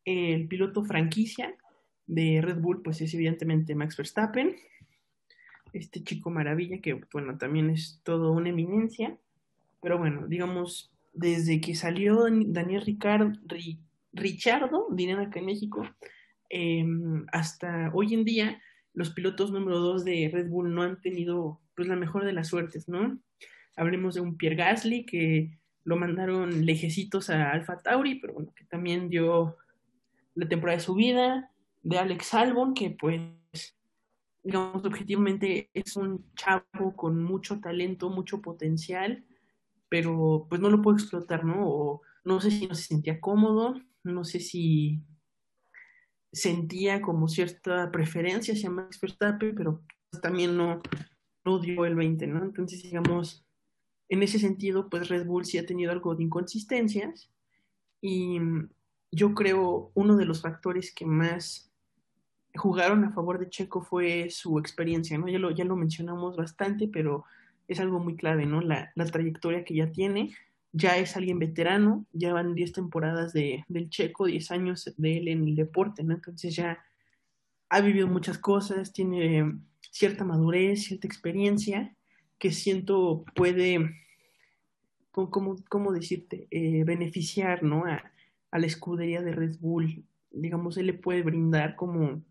el 0.04 0.46
piloto 0.48 0.84
franquicia 0.84 1.56
de 2.06 2.40
Red 2.40 2.60
Bull, 2.60 2.82
pues 2.82 3.00
es 3.00 3.12
evidentemente 3.14 3.74
Max 3.74 3.96
Verstappen, 3.96 4.56
este 5.72 6.02
chico 6.04 6.30
maravilla 6.30 6.80
que, 6.80 7.00
bueno, 7.12 7.36
también 7.36 7.70
es 7.70 8.00
todo 8.04 8.32
una 8.32 8.50
eminencia, 8.50 9.18
pero 9.82 9.98
bueno, 9.98 10.26
digamos, 10.26 10.92
desde 11.16 11.60
que 11.60 11.74
salió 11.74 12.26
Daniel 12.46 12.82
Ricard, 12.82 13.36
Richardo, 14.12 14.86
dirían 14.92 15.20
acá 15.20 15.40
en 15.40 15.46
México, 15.46 15.88
em, 16.50 17.26
hasta 17.32 17.90
hoy 17.94 18.14
en 18.14 18.24
día, 18.24 18.62
los 18.92 19.10
pilotos 19.10 19.50
número 19.50 19.78
dos 19.78 20.04
de 20.04 20.30
Red 20.32 20.48
Bull 20.48 20.74
no 20.74 20.82
han 20.82 21.00
tenido 21.00 21.60
pues 21.74 21.88
la 21.88 21.96
mejor 21.96 22.24
de 22.24 22.32
las 22.32 22.48
suertes, 22.48 22.88
¿no? 22.88 23.18
Hablemos 23.76 24.14
de 24.14 24.20
un 24.20 24.36
Pierre 24.36 24.56
Gasly 24.56 25.04
que 25.04 25.58
lo 25.84 25.96
mandaron 25.96 26.64
lejecitos 26.64 27.30
a 27.30 27.50
Alfa 27.50 27.78
Tauri, 27.78 28.16
pero 28.16 28.34
bueno, 28.34 28.52
que 28.54 28.64
también 28.64 29.08
dio 29.08 29.56
la 30.34 30.48
temporada 30.48 30.78
de 30.78 30.84
su 30.84 30.94
vida, 30.94 31.50
de 31.82 31.98
Alex 31.98 32.34
Albon, 32.34 32.74
que 32.74 32.90
pues, 32.90 33.22
digamos, 34.42 34.84
objetivamente 34.84 35.70
es 35.72 35.96
un 35.96 36.24
chavo 36.34 36.96
con 36.96 37.22
mucho 37.22 37.60
talento, 37.60 38.10
mucho 38.10 38.40
potencial, 38.40 39.24
pero 39.88 40.46
pues 40.48 40.60
no 40.60 40.70
lo 40.70 40.82
puedo 40.82 40.96
explotar, 40.96 41.44
¿no? 41.44 41.68
O 41.68 42.02
no 42.24 42.40
sé 42.40 42.50
si 42.50 42.66
no 42.66 42.74
se 42.74 42.84
sentía 42.84 43.20
cómodo, 43.20 43.80
no 44.02 44.24
sé 44.24 44.40
si 44.40 45.02
sentía 46.32 47.00
como 47.00 47.28
cierta 47.28 47.90
preferencia 47.90 48.54
hacia 48.54 48.70
Max 48.70 49.00
Verstappen, 49.00 49.54
pero 49.54 49.82
también 50.20 50.56
no, 50.56 50.80
no 51.44 51.58
dio 51.58 51.84
el 51.84 51.94
20, 51.94 52.26
¿no? 52.26 52.44
Entonces, 52.44 52.82
digamos, 52.82 53.46
en 54.08 54.22
ese 54.22 54.38
sentido, 54.38 54.88
pues 54.88 55.08
Red 55.08 55.26
Bull 55.26 55.44
sí 55.44 55.58
ha 55.58 55.66
tenido 55.66 55.92
algo 55.92 56.14
de 56.14 56.24
inconsistencias 56.24 57.30
y 58.00 58.38
yo 59.10 59.34
creo 59.34 59.90
uno 59.94 60.16
de 60.16 60.26
los 60.26 60.42
factores 60.42 60.94
que 60.94 61.06
más 61.06 61.72
jugaron 62.54 63.04
a 63.04 63.12
favor 63.12 63.38
de 63.38 63.48
Checo 63.50 63.82
fue 63.82 64.30
su 64.30 64.58
experiencia, 64.58 65.18
¿no? 65.18 65.28
Ya 65.28 65.38
lo, 65.38 65.50
ya 65.50 65.64
lo 65.64 65.76
mencionamos 65.76 66.36
bastante, 66.36 66.88
pero 66.88 67.24
es 67.68 67.80
algo 67.80 67.98
muy 67.98 68.16
clave, 68.16 68.46
¿no? 68.46 68.60
La, 68.60 68.92
la 68.94 69.04
trayectoria 69.06 69.64
que 69.64 69.74
ya 69.74 69.90
tiene, 69.90 70.34
ya 70.72 70.98
es 70.98 71.16
alguien 71.16 71.38
veterano, 71.38 72.06
ya 72.12 72.32
van 72.32 72.54
10 72.54 72.72
temporadas 72.72 73.32
de, 73.32 73.64
del 73.68 73.88
Checo, 73.88 74.26
10 74.26 74.50
años 74.50 74.92
de 74.96 75.16
él 75.16 75.28
en 75.28 75.44
el 75.44 75.56
deporte, 75.56 76.04
¿no? 76.04 76.14
Entonces 76.14 76.54
ya 76.54 76.84
ha 77.68 77.80
vivido 77.80 78.06
muchas 78.06 78.38
cosas, 78.38 78.92
tiene 78.92 79.58
cierta 79.90 80.24
madurez, 80.24 80.84
cierta 80.84 81.06
experiencia 81.06 81.96
que 82.38 82.52
siento 82.52 83.24
puede, 83.34 83.90
¿cómo, 85.10 85.56
cómo 85.68 85.92
decirte?, 85.92 86.46
eh, 86.50 86.84
beneficiar, 86.84 87.62
¿no? 87.62 87.86
A, 87.86 88.12
a, 88.50 88.58
la 88.58 88.66
escudería 88.66 89.22
de 89.22 89.32
Red 89.32 89.56
Bull, 89.58 90.04
digamos, 90.30 90.76
él 90.76 90.86
le 90.86 90.94
puede 90.94 91.22
brindar 91.22 91.76
como, 91.76 92.22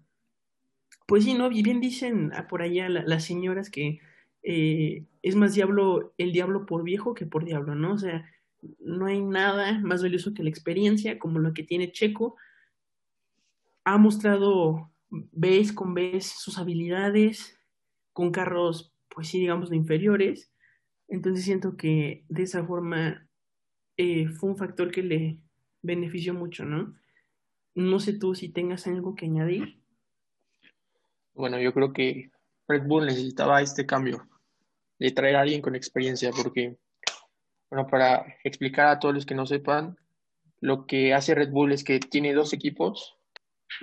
pues 1.08 1.24
sí, 1.24 1.34
¿no? 1.34 1.52
Y 1.52 1.63
bien 1.63 1.82
dicen 1.82 2.32
por 2.48 2.62
allá 2.62 2.89
las 2.89 3.24
señoras 3.24 3.71
que 3.71 4.00
eh, 4.48 5.04
es 5.24 5.36
más 5.36 5.56
diablo 5.56 6.14
el 6.20 6.32
diablo 6.32 6.68
por 6.68 6.84
viejo 6.84 7.16
que 7.16 7.26
por 7.26 7.46
diablo, 7.46 7.74
¿no? 7.74 7.94
O 7.94 7.98
sea, 7.98 8.30
no 8.80 9.08
hay 9.08 9.20
nada 9.20 9.80
más 9.80 10.04
valioso 10.04 10.36
que 10.36 10.44
la 10.44 10.52
experiencia, 10.52 11.18
como 11.18 11.40
lo 11.40 11.54
que 11.54 11.64
tiene 11.64 11.92
Checo. 11.92 12.36
Ha 13.86 13.98
mostrado 13.98 14.92
vez 15.10 15.74
con 15.74 15.96
vez 15.96 16.28
sus 16.28 16.60
habilidades 16.60 17.60
con 18.14 18.32
carros, 18.32 18.94
pues 19.10 19.30
sí, 19.30 19.40
digamos, 19.40 19.72
de 19.72 19.78
inferiores. 19.78 20.52
Entonces 21.08 21.44
siento 21.44 21.76
que 21.76 22.24
de 22.30 22.44
esa 22.44 22.64
forma 22.64 23.28
eh, 23.98 24.28
fue 24.28 24.52
un 24.52 24.58
factor 24.58 24.92
que 24.92 25.02
le 25.02 25.40
benefició 25.82 26.36
mucho, 26.36 26.66
¿no? 26.66 26.96
No 27.74 28.00
sé 28.00 28.14
tú 28.14 28.36
si 28.36 28.50
tengas 28.50 28.86
algo 28.86 29.16
que 29.16 29.26
añadir. 29.26 29.82
Bueno, 31.34 31.60
yo 31.60 31.74
creo 31.74 31.94
que 31.94 32.30
Red 32.68 32.84
Bull 32.86 33.08
necesitaba 33.08 33.62
este 33.62 33.88
cambio 33.88 34.28
de 35.00 35.12
traer 35.12 35.36
a 35.36 35.42
alguien 35.42 35.62
con 35.62 35.76
experiencia, 35.76 36.32
porque, 36.32 36.78
bueno, 37.70 37.88
para 37.88 38.26
explicar 38.44 38.88
a 38.88 39.00
todos 39.00 39.14
los 39.14 39.26
que 39.26 39.36
no 39.36 39.46
sepan, 39.46 39.98
lo 40.60 40.86
que 40.86 41.14
hace 41.14 41.36
Red 41.36 41.52
Bull 41.52 41.72
es 41.72 41.84
que 41.84 42.00
tiene 42.00 42.34
dos 42.34 42.54
equipos, 42.54 43.18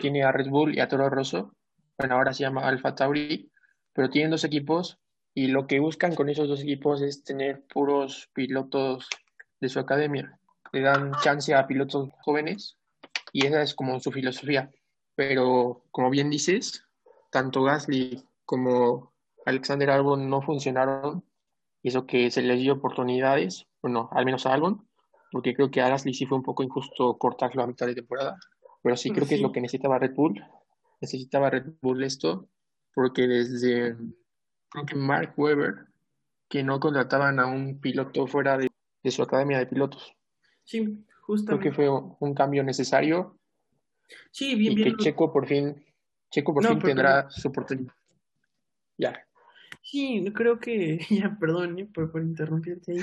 tiene 0.01 0.23
a 0.23 0.33
Red 0.33 0.49
Bull 0.49 0.75
y 0.75 0.81
a 0.81 0.89
Toro 0.89 1.09
Rosso, 1.11 1.55
bueno, 1.99 2.17
ahora 2.17 2.33
se 2.33 2.43
llama 2.43 2.67
Alfa 2.67 2.95
Tauri, 2.95 3.51
pero 3.93 4.11
tienen 4.11 4.31
dos 4.31 4.45
equipos 4.45 4.99
y 5.35 5.49
lo 5.49 5.67
que 5.67 5.81
buscan 5.81 6.15
con 6.15 6.29
esos 6.29 6.49
dos 6.49 6.63
equipos 6.63 7.03
es 7.03 7.23
tener 7.25 7.65
puros 7.67 8.31
pilotos 8.35 9.09
de 9.61 9.69
su 9.69 9.79
academia. 9.79 10.39
Le 10.73 10.81
dan 10.81 11.13
chance 11.23 11.55
a 11.55 11.67
pilotos 11.67 12.11
jóvenes 12.23 12.79
y 13.33 13.47
esa 13.47 13.63
es 13.63 13.75
como 13.75 14.01
su 14.01 14.11
filosofía. 14.11 14.71
Pero 15.15 15.85
como 15.91 16.11
bien 16.11 16.31
dices, 16.31 16.85
tanto 17.31 17.63
Gasly 17.63 18.25
como 18.45 19.12
Alexander 19.45 19.91
Albon 19.91 20.29
no 20.29 20.43
funcionaron, 20.43 21.25
y 21.83 21.89
eso 21.89 22.07
que 22.07 22.31
se 22.31 22.43
les 22.43 22.61
dio 22.61 22.75
oportunidades, 22.75 23.67
bueno, 23.83 24.09
al 24.13 24.25
menos 24.25 24.47
a 24.47 24.55
Albon, 24.55 24.87
porque 25.31 25.55
creo 25.55 25.71
que 25.71 25.81
a 25.81 25.89
Gasly 25.89 26.15
sí 26.15 26.27
fue 26.27 26.39
un 26.39 26.45
poco 26.45 26.63
injusto 26.63 27.17
cortarlo 27.19 27.63
a 27.63 27.67
mitad 27.67 27.87
de 27.87 27.95
temporada, 27.95 28.39
pero 28.83 28.97
sí 28.97 29.11
creo 29.11 29.27
que 29.27 29.37
es 29.37 29.41
lo 29.41 29.53
que 29.53 29.61
necesitaba 29.61 29.99
Red 29.99 30.15
Bull, 30.15 30.45
necesitaba 31.01 31.51
Red 31.51 31.73
Bull 31.81 32.05
esto, 32.05 32.49
porque 32.95 33.27
desde, 33.27 33.97
creo 34.69 34.87
que 34.87 34.95
Mark 34.95 35.35
Webber, 35.37 35.87
que 36.49 36.63
no 36.63 36.79
contrataban 36.81 37.41
a 37.41 37.47
un 37.47 37.81
piloto 37.81 38.27
fuera 38.27 38.59
de, 38.59 38.71
su 39.11 39.23
academia 39.23 39.59
de 39.59 39.67
pilotos. 39.67 40.15
Sí, 40.65 41.05
justamente. 41.23 41.47
Creo 41.47 41.61
que 41.61 41.73
fue 41.75 42.17
un 42.21 42.35
cambio 42.35 42.63
necesario. 42.63 43.39
Sí, 44.31 44.55
bien, 44.55 44.73
y 44.73 44.77
bien. 44.77 44.97
que 44.97 45.05
Checo 45.05 45.33
por 45.33 45.47
fin, 45.47 45.85
Checo 46.31 46.53
por 46.53 46.67
fin 46.67 46.79
tendrá 46.79 47.31
su 47.31 47.49
oportunidad. 47.49 47.95
Ya. 48.99 49.27
Sí, 49.83 50.25
creo 50.35 50.61
que, 50.61 50.99
ya, 51.11 51.37
perdón 51.39 51.79
eh, 51.79 51.87
por, 51.93 52.11
por 52.11 52.23
interrumpirte 52.23 52.93
ahí. 52.93 52.99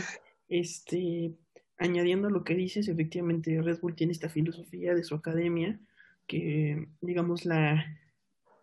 Este, 0.48 1.36
añadiendo 1.78 2.30
lo 2.30 2.44
que 2.44 2.56
dices, 2.56 2.88
efectivamente 2.88 3.62
Red 3.62 3.80
Bull 3.82 3.96
tiene 3.96 4.14
esta 4.14 4.30
filosofía 4.30 4.96
de 4.96 5.04
su 5.04 5.16
academia, 5.16 5.80
que, 6.28 6.88
digamos, 7.02 7.46
la, 7.46 7.86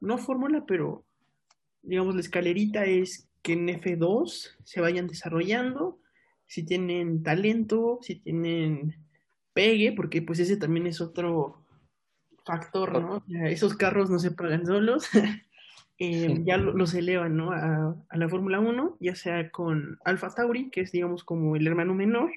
no 0.01 0.19
fórmula, 0.19 0.65
pero, 0.67 1.05
digamos, 1.83 2.15
la 2.15 2.21
escalerita 2.21 2.85
es 2.87 3.29
que 3.43 3.53
en 3.55 3.69
F2 3.69 4.57
se 4.65 4.81
vayan 4.81 5.07
desarrollando, 5.07 6.01
si 6.47 6.65
tienen 6.65 7.23
talento, 7.23 7.99
si 8.03 8.17
tienen 8.17 8.97
pegue, 9.53 9.93
porque 9.93 10.23
pues 10.23 10.39
ese 10.39 10.57
también 10.57 10.87
es 10.87 11.01
otro 11.01 11.65
factor, 12.45 13.01
¿no? 13.03 13.25
Esos 13.47 13.75
carros 13.77 14.11
no 14.11 14.19
se 14.19 14.31
pagan 14.33 14.67
solos. 14.67 15.09
Eh, 15.99 16.43
ya 16.45 16.59
los 16.59 16.93
elevan 16.93 17.37
¿no? 17.37 17.53
a, 17.53 17.97
la 18.13 18.29
Fórmula 18.29 18.61
1, 18.61 18.99
ya 19.01 19.15
sea 19.15 19.51
con 19.51 19.99
Alfa 20.05 20.29
Tauri, 20.31 20.71
que 20.71 20.83
es 20.83 20.93
digamos 20.93 21.25
como 21.25 21.57
el 21.57 21.67
hermano 21.67 21.95
menor, 21.95 22.31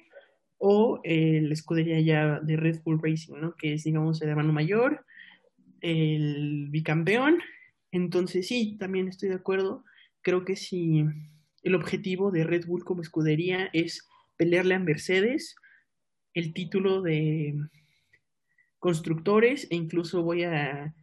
o 0.56 1.00
la 1.04 1.52
escudería 1.52 2.00
ya 2.00 2.40
de 2.40 2.56
Red 2.56 2.80
Bull 2.84 3.00
Racing, 3.02 3.34
¿no? 3.40 3.54
que 3.56 3.74
es 3.74 3.84
digamos 3.84 4.20
el 4.22 4.30
hermano 4.30 4.52
mayor, 4.52 5.04
el 5.80 6.68
bicampeón. 6.70 7.38
Entonces 7.92 8.46
sí, 8.46 8.76
también 8.78 9.08
estoy 9.08 9.28
de 9.28 9.36
acuerdo. 9.36 9.84
Creo 10.22 10.44
que 10.44 10.56
si 10.56 11.04
el 11.62 11.74
objetivo 11.74 12.30
de 12.30 12.44
Red 12.44 12.66
Bull 12.66 12.84
como 12.84 13.02
escudería 13.02 13.68
es 13.72 14.08
pelearle 14.36 14.74
a 14.74 14.78
Mercedes 14.78 15.56
el 16.34 16.52
título 16.54 17.02
de 17.02 17.54
constructores 18.78 19.66
e 19.70 19.76
incluso 19.76 20.22
voy 20.22 20.44
a 20.44 20.94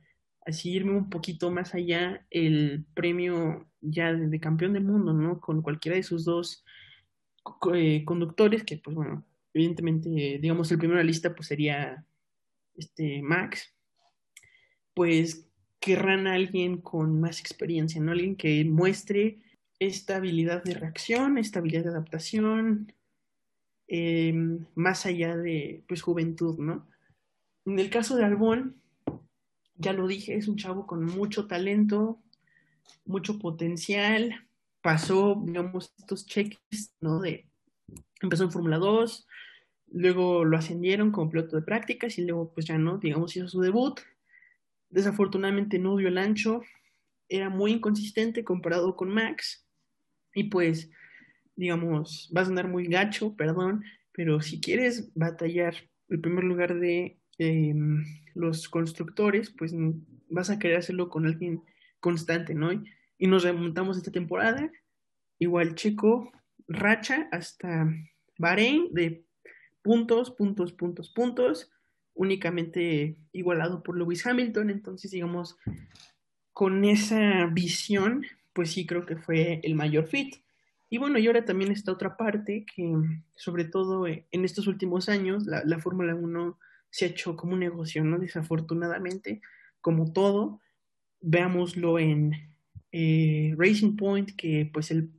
así 0.48 0.72
irme 0.72 0.94
un 0.94 1.10
poquito 1.10 1.52
más 1.52 1.76
allá, 1.76 2.26
el 2.32 2.86
premio 2.94 3.70
ya 3.82 4.14
de, 4.14 4.40
campeón 4.40 4.74
del 4.74 4.86
mundo, 4.86 5.14
¿no? 5.14 5.42
Con 5.42 5.62
cualquiera 5.62 5.98
de 5.98 6.04
sus 6.04 6.24
dos 6.24 6.64
eh, 7.74 8.06
conductores, 8.06 8.64
que 8.64 8.78
pues 8.78 8.96
bueno, 8.96 9.26
evidentemente, 9.54 10.40
digamos, 10.42 10.72
el 10.72 10.78
primero 10.78 10.98
de 10.98 11.04
la 11.04 11.08
lista 11.08 11.36
pues 11.36 11.50
sería 11.50 12.06
este 12.76 13.22
Max, 13.22 13.76
pues 14.94 15.50
querrán 15.82 16.28
a 16.28 16.36
alguien 16.36 16.78
con 16.78 17.20
más 17.20 17.42
experiencia, 17.42 18.02
¿no? 18.02 18.14
Alguien 18.14 18.38
que 18.38 18.64
muestre 18.64 19.40
esta 19.80 20.16
habilidad 20.16 20.64
de 20.64 20.76
reacción, 20.76 21.38
esta 21.38 21.60
habilidad 21.60 21.84
de 21.84 21.90
adaptación, 21.90 22.94
em, 23.88 24.66
más 24.76 25.06
allá 25.06 25.36
de 25.36 25.84
pues 25.90 26.02
juventud, 26.02 26.58
¿no? 26.58 26.88
En 27.66 27.80
el 27.80 27.90
caso 27.90 28.16
de 28.16 28.24
Albón, 28.24 28.82
ya 29.78 29.94
lo 29.94 30.08
dije, 30.08 30.36
es 30.36 30.48
un 30.48 30.58
chavo 30.58 30.88
con 30.88 31.06
mucho 31.06 31.48
talento, 31.48 32.22
mucho 33.06 33.40
potencial, 33.40 34.48
pasó, 34.82 35.42
digamos, 35.46 35.94
estos 35.98 36.26
cheques, 36.26 36.94
¿no? 37.00 37.20
De, 37.20 37.48
empezó 38.22 38.44
en 38.44 38.52
Fórmula 38.52 38.78
2, 38.78 39.28
luego 39.92 40.46
lo 40.46 40.58
ascendieron 40.58 41.12
como 41.12 41.30
piloto 41.30 41.56
de 41.56 41.62
prácticas 41.62 42.18
y 42.18 42.26
luego, 42.26 42.54
pues 42.54 42.66
ya 42.66 42.78
no, 42.78 42.98
digamos, 42.98 43.36
hizo 43.36 43.48
su 43.48 43.62
debut. 43.62 44.00
desafortunadamente 44.90 45.80
no 45.80 45.98
dio 45.98 46.08
el 46.08 46.18
ancho, 46.18 46.62
era 47.30 47.50
muy 47.50 47.74
inconsistente 47.74 48.44
comparado 48.44 48.96
con 48.96 49.10
Max 49.10 49.68
y 50.34 50.46
pues, 50.46 50.90
digamos, 51.56 52.32
va 52.36 52.42
a 52.42 52.46
sonar 52.46 52.68
muy 52.68 52.88
gacho, 52.88 53.36
perdón, 53.36 53.84
pero 54.14 54.42
si 54.42 54.62
quieres 54.62 55.12
batallar 55.14 55.76
el 56.10 56.22
primer 56.22 56.44
lugar 56.44 56.80
de 56.80 57.20
em, 57.38 58.06
los 58.34 58.70
constructores, 58.70 59.50
pues 59.50 59.74
vas 60.30 60.50
a 60.50 60.60
querer 60.60 60.78
hacerlo 60.78 61.10
con 61.10 61.26
alguien 61.26 61.62
constante, 62.00 62.54
¿no? 62.54 62.72
Y 63.18 63.28
nos 63.28 63.44
remontamos 63.44 63.98
esta 63.98 64.12
temporada, 64.12 64.72
igual 65.40 65.76
Checo, 65.76 66.32
racha 66.68 67.28
hasta 67.32 67.88
Bahrein 68.38 68.94
de 68.94 69.26
puntos, 69.82 70.32
puntos, 70.32 70.74
puntos, 70.74 71.10
puntos, 71.10 71.72
únicamente 72.14 73.16
igualado 73.32 73.84
por 73.84 73.98
Lewis 73.98 74.26
Hamilton, 74.26 74.70
entonces 74.70 75.12
digamos, 75.12 75.58
con 76.52 76.84
esa 76.86 77.46
visión, 77.46 78.26
pues 78.54 78.72
sí 78.72 78.86
creo 78.86 79.06
que 79.06 79.16
fue 79.16 79.62
el 79.64 79.76
mayor 79.76 80.08
fit. 80.08 80.36
Y 80.90 80.98
bueno, 80.98 81.20
y 81.20 81.28
ahora 81.28 81.46
también 81.46 81.72
está 81.72 81.92
otra 81.92 82.18
parte 82.18 82.66
que, 82.66 82.94
sobre 83.36 83.66
todo 83.66 84.08
en 84.08 84.46
estos 84.46 84.68
últimos 84.68 85.10
años, 85.10 85.46
la, 85.46 85.80
Fórmula 85.80 86.16
1 86.16 86.58
se 86.90 87.06
ha 87.06 87.08
hecho 87.10 87.36
como 87.36 87.54
un 87.54 87.60
negocio, 87.60 88.04
¿no? 88.04 88.20
Desafortunadamente, 88.20 89.42
como 89.82 90.12
todo, 90.14 90.62
veámoslo 91.22 92.00
en 92.00 92.34
eh, 92.92 93.56
Racing 93.58 93.96
Point, 93.96 94.32
que 94.36 94.70
pues 94.72 94.92
el, 94.92 95.12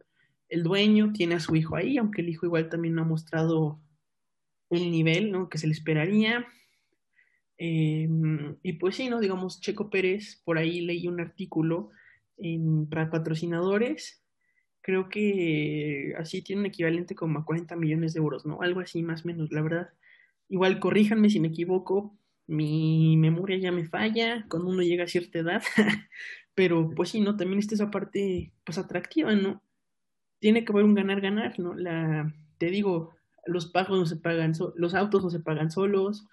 el, 0.49 0.63
dueño 0.63 1.13
tiene 1.13 1.37
a 1.37 1.41
su 1.41 1.57
hijo 1.57 1.77
ahí, 1.77 1.99
aunque 1.99 2.23
el 2.23 2.29
hijo 2.29 2.47
igual 2.47 2.69
también 2.69 2.95
no 2.95 3.03
ha 3.03 3.07
mostrado 3.07 3.81
el 4.71 4.91
nivel, 4.91 5.33
¿no? 5.33 5.49
Que 5.49 5.59
se 5.59 5.67
le 5.67 5.73
esperaría. 5.73 6.47
Em, 7.57 8.57
y 8.63 8.75
pues 8.75 8.97
sí, 8.97 9.09
¿no? 9.09 9.21
Digamos, 9.21 9.61
Checo 9.61 9.91
Pérez, 9.91 10.41
por 10.45 10.59
ahí 10.59 10.81
leí 10.81 11.09
un 11.09 11.21
artículo 11.21 11.91
en, 12.37 12.89
para 12.89 13.11
patrocinadores 13.11 14.23
creo 14.89 15.11
que 15.11 16.15
así 16.17 16.41
tiene 16.41 16.61
un 16.61 16.67
equivalente 16.67 17.15
como 17.15 17.39
a 17.39 17.45
40 17.45 17.77
millones 17.77 18.15
de 18.15 18.21
euros, 18.21 18.47
¿no? 18.47 18.63
Algo 18.63 18.81
así 18.81 19.03
más 19.03 19.23
o 19.23 19.29
menos, 19.29 19.53
la 19.53 19.61
verdad. 19.61 19.91
Igual 20.49 20.81
corríjanme 20.81 21.31
si 21.31 21.41
me 21.41 21.49
equivoco, 21.49 22.17
mi 22.47 23.17
memoria 23.17 23.59
ya 23.59 23.73
me 23.73 23.87
falla 23.87 24.47
cuando 24.49 24.71
uno 24.71 24.83
llega 24.83 25.05
a 25.05 25.09
cierta 25.09 25.39
edad, 25.39 25.63
pero 26.55 26.91
pues 26.91 27.11
sí, 27.11 27.21
¿no? 27.21 27.37
También 27.37 27.59
está 27.59 27.75
esa 27.75 27.91
parte 27.91 28.53
pues 28.65 28.79
atractiva, 28.79 29.35
¿no? 29.35 29.63
Tiene 30.41 30.65
que 30.65 30.73
haber 30.73 30.85
un 30.85 30.95
ganar-ganar, 30.95 31.59
¿no? 31.59 31.75
La, 31.75 32.35
te 32.59 32.71
digo, 32.71 33.15
los 33.47 33.67
pagos 33.67 33.99
no 33.99 34.07
se 34.07 34.17
pagan, 34.17 34.53
los 34.77 34.95
autos 34.95 35.25
no 35.25 35.31
se 35.31 35.41
pagan 35.41 35.71
solos, 35.71 36.27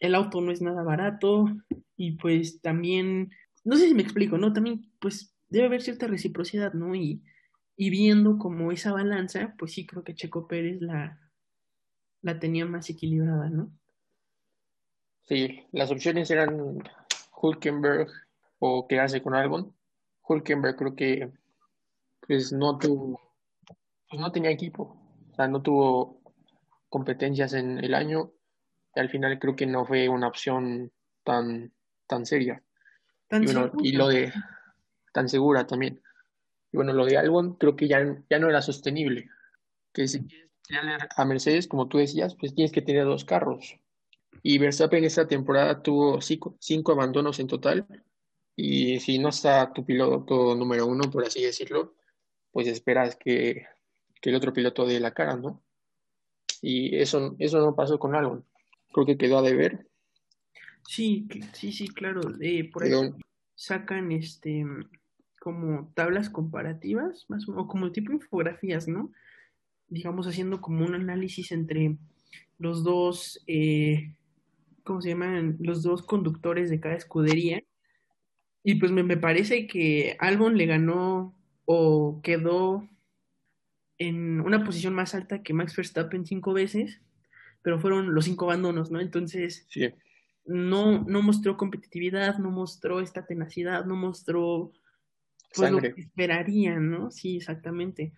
el 0.00 0.14
auto 0.14 0.40
no 0.40 0.52
es 0.52 0.60
nada 0.60 0.82
barato 0.82 1.46
y 1.96 2.12
pues 2.12 2.60
también, 2.60 3.30
no 3.64 3.76
sé 3.76 3.88
si 3.88 3.94
me 3.94 4.02
explico, 4.02 4.38
¿no? 4.38 4.52
También 4.52 4.90
pues 5.00 5.34
debe 5.48 5.66
haber 5.66 5.82
cierta 5.82 6.06
reciprocidad, 6.06 6.74
¿no? 6.74 6.94
Y 6.94 7.22
y 7.76 7.90
viendo 7.90 8.38
como 8.38 8.72
esa 8.72 8.92
balanza, 8.92 9.54
pues 9.58 9.72
sí 9.72 9.86
creo 9.86 10.02
que 10.02 10.14
Checo 10.14 10.48
Pérez 10.48 10.80
la, 10.80 11.20
la 12.26 12.38
tenía 12.38 12.66
más 12.66 12.90
equilibrada, 12.90 13.48
¿no? 13.48 13.70
Sí, 15.22 15.64
las 15.72 15.90
opciones 15.90 16.30
eran 16.30 16.82
Hulkenberg 17.40 18.08
o 18.58 18.86
quedarse 18.86 19.22
con 19.22 19.34
Albon. 19.34 19.74
Hulkenberg 20.22 20.76
creo 20.76 20.94
que 20.94 21.32
pues 22.26 22.52
no 22.52 22.78
tuvo, 22.78 23.20
pues 24.08 24.20
no 24.20 24.32
tenía 24.32 24.50
equipo, 24.50 24.98
o 25.30 25.34
sea, 25.34 25.46
no 25.46 25.62
tuvo 25.62 26.20
competencias 26.88 27.52
en 27.54 27.78
el 27.78 27.94
año 27.94 28.32
y 28.94 29.00
al 29.00 29.08
final 29.08 29.38
creo 29.38 29.54
que 29.54 29.66
no 29.66 29.84
fue 29.86 30.08
una 30.08 30.28
opción 30.28 30.90
tan, 31.22 31.72
tan 32.06 32.26
seria. 32.26 32.62
y, 33.30 33.88
y 33.88 33.92
lo 33.92 34.08
de 34.08 34.32
tan 35.12 35.28
segura 35.28 35.66
también 35.66 36.00
bueno, 36.76 36.92
lo 36.92 37.06
de 37.06 37.16
Albon 37.16 37.54
creo 37.54 37.74
que 37.74 37.88
ya, 37.88 37.98
ya 38.28 38.38
no 38.38 38.48
era 38.48 38.62
sostenible. 38.62 39.30
Que 39.92 40.06
si 40.06 40.20
quieres 40.20 40.28
tener 40.28 40.45
a 41.16 41.24
Mercedes, 41.24 41.68
como 41.68 41.88
tú 41.88 41.98
decías, 41.98 42.34
pues 42.34 42.54
tienes 42.54 42.72
que 42.72 42.82
tener 42.82 43.04
dos 43.04 43.24
carros. 43.24 43.78
Y 44.42 44.58
Verstappen 44.58 45.04
esta 45.04 45.26
temporada 45.26 45.82
tuvo 45.82 46.20
cinco, 46.20 46.92
abandonos 46.92 47.38
en 47.40 47.46
total. 47.46 47.86
Y 48.54 49.00
si 49.00 49.18
no 49.18 49.28
está 49.30 49.72
tu 49.72 49.84
piloto 49.84 50.54
número 50.54 50.86
uno, 50.86 51.10
por 51.10 51.24
así 51.24 51.42
decirlo, 51.42 51.94
pues 52.52 52.68
esperas 52.68 53.16
que, 53.16 53.66
el 54.22 54.34
otro 54.34 54.52
piloto 54.52 54.86
dé 54.86 54.98
la 54.98 55.14
cara, 55.14 55.36
¿no? 55.36 55.62
Y 56.60 56.96
eso, 56.96 57.36
eso 57.38 57.58
no 57.60 57.76
pasó 57.76 57.98
con 57.98 58.16
Albon. 58.16 58.44
Creo 58.92 59.06
que 59.06 59.16
quedó 59.16 59.38
a 59.38 59.42
deber. 59.42 59.86
Sí, 60.88 61.28
sí, 61.52 61.70
sí, 61.70 61.86
claro. 61.88 62.20
Eh, 62.40 62.68
por 62.72 62.82
ahí 62.82 62.92
sacan 63.54 64.10
este 64.10 64.64
como 65.46 65.92
tablas 65.94 66.28
comparativas, 66.28 67.24
más 67.28 67.48
o, 67.48 67.68
como 67.68 67.92
tipo 67.92 68.12
infografías, 68.12 68.88
¿no? 68.88 69.12
Digamos, 69.88 70.26
haciendo 70.26 70.60
como 70.60 70.84
un 70.84 70.94
análisis 70.94 71.52
entre 71.52 71.96
los 72.58 72.84
dos, 72.84 73.42
eh, 73.46 74.12
¿cómo 74.84 75.00
se 75.00 75.10
llaman? 75.10 75.56
Los 75.60 75.82
dos 75.82 76.02
conductores 76.02 76.70
de 76.70 76.80
cada 76.80 76.94
escudería. 76.94 77.62
Y 78.62 78.76
pues 78.76 78.90
me, 78.90 79.02
me 79.02 79.16
parece 79.16 79.66
que 79.66 80.16
Albon 80.18 80.56
le 80.56 80.66
ganó 80.66 81.36
o 81.66 82.20
quedó 82.22 82.88
en 83.98 84.40
una 84.40 84.64
posición 84.64 84.94
más 84.94 85.14
alta 85.14 85.42
que 85.42 85.54
Max 85.54 85.74
Verstappen 85.76 86.26
cinco 86.26 86.52
veces, 86.52 87.00
pero 87.62 87.78
fueron 87.80 88.14
los 88.14 88.24
cinco 88.24 88.46
abandonos, 88.46 88.90
¿no? 88.90 89.00
Entonces, 89.00 89.66
sí. 89.70 89.88
no, 90.44 91.04
no 91.04 91.22
mostró 91.22 91.56
competitividad, 91.56 92.38
no 92.38 92.50
mostró 92.50 93.00
esta 93.00 93.26
tenacidad, 93.26 93.84
no 93.84 93.96
mostró 93.96 94.72
pues 95.54 95.70
lo 95.70 95.78
que 95.78 95.94
esperarían, 95.96 96.90
¿no? 96.90 97.10
Sí, 97.10 97.36
exactamente. 97.36 98.12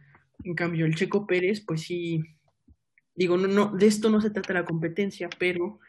En 0.44 0.55
cambio, 0.55 0.87
el 0.87 0.94
Checo 0.94 1.27
Pérez, 1.27 1.64
pues 1.66 1.83
sí, 1.83 2.22
digo, 3.14 3.37
no, 3.37 3.48
no, 3.48 3.77
de 3.77 3.87
esto 3.87 4.11
no 4.11 4.20
se 4.20 4.31
trata 4.31 4.53
la 4.53 4.64
competencia, 4.64 5.29
pero 5.38 5.81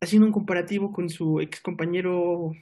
haciendo 0.00 0.26
un 0.26 0.32
comparativo 0.32 0.92
con 0.92 1.08
su 1.08 1.40
ex 1.40 1.60
compañero 1.60 2.52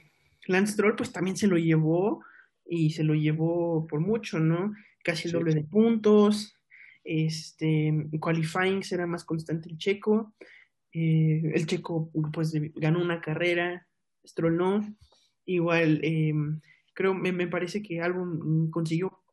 Lance 0.47 0.73
Stroll, 0.73 0.95
pues 0.95 1.11
también 1.11 1.37
se 1.37 1.47
lo 1.47 1.57
llevó 1.57 2.23
y 2.65 2.91
se 2.91 3.03
lo 3.03 3.13
llevó 3.13 3.85
por 3.87 3.99
mucho, 3.99 4.39
¿no? 4.39 4.73
Casi 5.03 5.27
el 5.27 5.33
doble 5.33 5.53
de 5.53 5.63
puntos, 5.63 6.55
este, 7.03 7.87
en 7.87 8.09
qualifying 8.19 8.83
será 8.83 9.05
más 9.07 9.23
constante 9.23 9.69
el 9.69 9.77
checo, 9.77 10.33
eh, 10.91 11.51
el 11.53 11.65
checo 11.65 12.11
pues 12.33 12.51
ganó 12.75 13.01
una 13.01 13.21
carrera, 13.21 13.87
Stroll 14.25 14.57
no, 14.57 14.95
igual 15.45 16.01
eh, 16.03 16.33
creo, 16.93 17.13
me, 17.13 17.31
me 17.31 17.47
parece 17.47 17.81
que 17.81 18.01
Album 18.01 18.69
consiguió, 18.71 19.23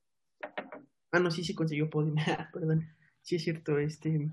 ah, 1.15 1.21
no, 1.21 1.31
sí, 1.31 1.45
sí 1.45 1.55
consiguió 1.55 1.89
podium, 1.91 2.17
perdón, 2.53 2.89
sí 3.23 3.37
es 3.37 3.45
cierto, 3.45 3.79
este, 3.79 4.31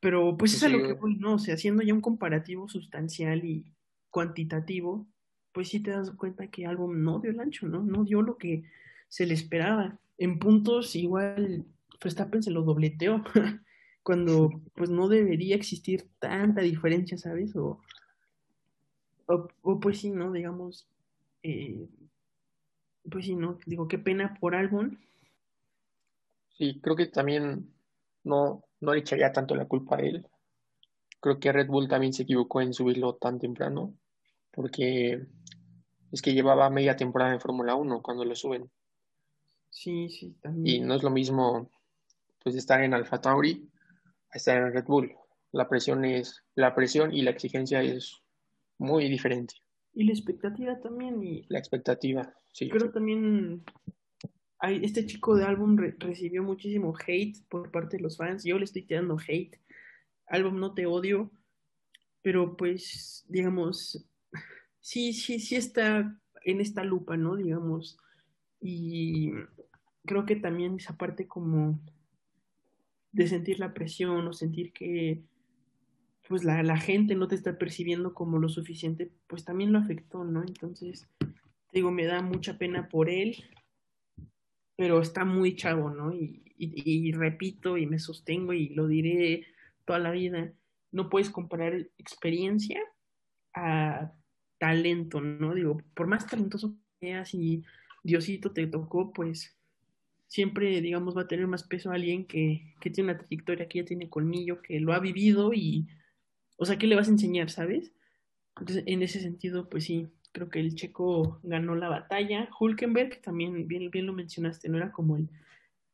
pero 0.00 0.36
pues 0.36 0.54
es 0.54 0.62
a 0.62 0.68
lo 0.68 0.86
que 0.86 0.92
voy, 0.92 1.16
¿no? 1.16 1.34
O 1.34 1.38
sea, 1.38 1.54
haciendo 1.54 1.82
ya 1.82 1.94
un 1.94 2.00
comparativo 2.00 2.68
sustancial 2.68 3.44
y 3.44 3.64
cuantitativo, 4.10 5.06
pues 5.52 5.68
sí 5.68 5.80
te 5.80 5.92
das 5.92 6.10
cuenta 6.10 6.48
que 6.48 6.66
Album 6.66 7.02
no 7.02 7.20
dio 7.20 7.30
el 7.30 7.40
ancho, 7.40 7.66
¿no? 7.66 7.82
No 7.82 8.04
dio 8.04 8.20
lo 8.20 8.36
que 8.36 8.64
se 9.08 9.24
le 9.24 9.34
esperaba. 9.34 9.98
En 10.18 10.38
puntos 10.38 10.94
igual 10.96 11.64
Verstappen 12.02 12.42
se 12.42 12.50
lo 12.50 12.62
dobleteó, 12.62 13.24
cuando 14.02 14.50
pues 14.74 14.90
no 14.90 15.08
debería 15.08 15.56
existir 15.56 16.06
tanta 16.18 16.60
diferencia, 16.60 17.16
¿sabes? 17.16 17.56
O, 17.56 17.80
o, 19.26 19.80
pues 19.80 20.00
sí, 20.00 20.10
¿no? 20.10 20.32
Digamos, 20.32 20.86
eh, 21.42 21.88
pues 23.10 23.24
sí, 23.24 23.34
no, 23.34 23.58
digo, 23.64 23.88
qué 23.88 23.98
pena 23.98 24.36
por 24.38 24.54
Albon. 24.54 24.98
Sí, 26.56 26.80
creo 26.80 26.96
que 26.96 27.06
también 27.06 27.74
no, 28.22 28.64
no 28.80 28.94
le 28.94 29.00
echaría 29.00 29.32
tanto 29.32 29.54
la 29.54 29.66
culpa 29.66 29.96
a 29.96 30.00
él. 30.00 30.26
Creo 31.20 31.38
que 31.38 31.52
Red 31.52 31.68
Bull 31.68 31.88
también 31.88 32.12
se 32.12 32.22
equivocó 32.22 32.60
en 32.60 32.72
subirlo 32.72 33.16
tan 33.16 33.38
temprano, 33.38 33.94
porque 34.52 35.26
es 36.12 36.22
que 36.22 36.32
llevaba 36.32 36.70
media 36.70 36.96
temporada 36.96 37.32
en 37.32 37.40
Fórmula 37.40 37.74
1 37.74 38.02
cuando 38.02 38.24
lo 38.24 38.36
suben. 38.36 38.70
Sí, 39.70 40.08
sí, 40.08 40.36
también. 40.40 40.76
Y 40.76 40.86
no 40.86 40.94
es 40.94 41.02
lo 41.02 41.10
mismo 41.10 41.70
pues 42.42 42.54
estar 42.54 42.82
en 42.82 42.94
Alfa 42.94 43.20
Tauri 43.20 43.68
a 44.30 44.36
estar 44.36 44.58
en 44.58 44.72
Red 44.72 44.84
Bull. 44.84 45.12
La 45.50 45.68
presión 45.68 46.04
es, 46.04 46.44
la 46.54 46.74
presión 46.74 47.12
y 47.12 47.22
la 47.22 47.30
exigencia 47.30 47.82
es 47.82 48.22
muy 48.78 49.08
diferente. 49.08 49.54
Y 49.94 50.04
la 50.04 50.12
expectativa 50.12 50.78
también. 50.78 51.22
Y 51.22 51.46
la 51.48 51.58
expectativa, 51.58 52.34
sí. 52.52 52.68
Creo 52.68 52.90
también 52.92 53.64
este 54.70 55.06
chico 55.06 55.36
de 55.36 55.44
álbum 55.44 55.76
recibió 55.98 56.42
muchísimo 56.42 56.94
hate 57.06 57.36
por 57.48 57.70
parte 57.70 57.96
de 57.96 58.02
los 58.02 58.16
fans. 58.16 58.44
Yo 58.44 58.58
le 58.58 58.64
estoy 58.64 58.82
tirando 58.82 59.16
hate. 59.18 59.58
Álbum 60.26 60.58
no 60.58 60.74
te 60.74 60.86
odio, 60.86 61.30
pero 62.22 62.56
pues, 62.56 63.24
digamos, 63.28 64.06
sí, 64.80 65.12
sí, 65.12 65.40
sí 65.40 65.56
está 65.56 66.18
en 66.44 66.60
esta 66.60 66.84
lupa, 66.84 67.16
¿no? 67.16 67.36
Digamos. 67.36 67.98
Y 68.60 69.32
creo 70.04 70.24
que 70.24 70.36
también 70.36 70.76
esa 70.76 70.96
parte 70.96 71.26
como 71.26 71.80
de 73.12 73.28
sentir 73.28 73.58
la 73.58 73.74
presión 73.74 74.26
o 74.26 74.32
sentir 74.32 74.72
que 74.72 75.22
pues 76.28 76.42
la, 76.42 76.62
la, 76.62 76.78
gente 76.78 77.14
no 77.14 77.28
te 77.28 77.34
está 77.34 77.58
percibiendo 77.58 78.14
como 78.14 78.38
lo 78.38 78.48
suficiente, 78.48 79.12
pues 79.26 79.44
también 79.44 79.72
lo 79.72 79.78
afectó, 79.78 80.24
¿no? 80.24 80.42
Entonces, 80.42 81.06
digo, 81.72 81.90
me 81.90 82.06
da 82.06 82.22
mucha 82.22 82.56
pena 82.56 82.88
por 82.88 83.10
él, 83.10 83.44
pero 84.76 85.00
está 85.00 85.24
muy 85.24 85.56
chavo, 85.56 85.90
¿no? 85.90 86.12
Y, 86.12 86.42
y, 86.56 87.08
y, 87.08 87.12
repito 87.12 87.76
y 87.76 87.86
me 87.86 87.98
sostengo 87.98 88.52
y 88.52 88.68
lo 88.70 88.86
diré 88.86 89.46
toda 89.84 89.98
la 89.98 90.10
vida, 90.10 90.52
no 90.92 91.10
puedes 91.10 91.30
comparar 91.30 91.88
experiencia 91.98 92.80
a 93.54 94.12
talento, 94.58 95.20
¿no? 95.20 95.54
Digo, 95.54 95.80
por 95.94 96.06
más 96.06 96.26
talentoso 96.26 96.74
que 97.00 97.08
seas 97.08 97.34
y 97.34 97.64
Diosito 98.02 98.52
te 98.52 98.66
tocó, 98.66 99.12
pues 99.12 99.56
siempre, 100.26 100.80
digamos, 100.80 101.16
va 101.16 101.22
a 101.22 101.28
tener 101.28 101.46
más 101.46 101.64
peso 101.64 101.90
alguien 101.90 102.26
que, 102.26 102.74
que 102.80 102.90
tiene 102.90 103.10
una 103.10 103.18
trayectoria, 103.18 103.68
que 103.68 103.80
ya 103.80 103.84
tiene 103.84 104.08
colmillo, 104.08 104.62
que 104.62 104.80
lo 104.80 104.92
ha 104.92 105.00
vivido 105.00 105.52
y, 105.52 105.86
o 106.56 106.64
sea, 106.64 106.78
¿qué 106.78 106.86
le 106.86 106.96
vas 106.96 107.08
a 107.08 107.12
enseñar, 107.12 107.50
sabes? 107.50 107.92
Entonces, 108.58 108.84
en 108.86 109.02
ese 109.02 109.20
sentido, 109.20 109.68
pues 109.68 109.84
sí, 109.84 110.08
creo 110.34 110.50
que 110.50 110.58
el 110.60 110.74
checo 110.74 111.38
ganó 111.44 111.76
la 111.76 111.88
batalla. 111.88 112.50
Hulkenberg, 112.58 113.22
también 113.22 113.66
bien, 113.68 113.90
bien 113.90 114.06
lo 114.06 114.12
mencionaste, 114.12 114.68
no 114.68 114.76
era 114.76 114.90
como 114.92 115.16
el 115.16 115.30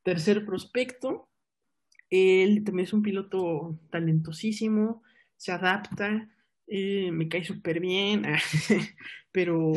tercer 0.03 0.45
prospecto. 0.45 1.29
Él 2.09 2.63
también 2.65 2.87
es 2.87 2.93
un 2.93 3.03
piloto 3.03 3.79
talentosísimo, 3.91 5.03
se 5.37 5.53
adapta, 5.53 6.29
eh, 6.67 7.11
me 7.11 7.29
cae 7.29 7.45
súper 7.45 7.79
bien, 7.79 8.23
pero 9.31 9.71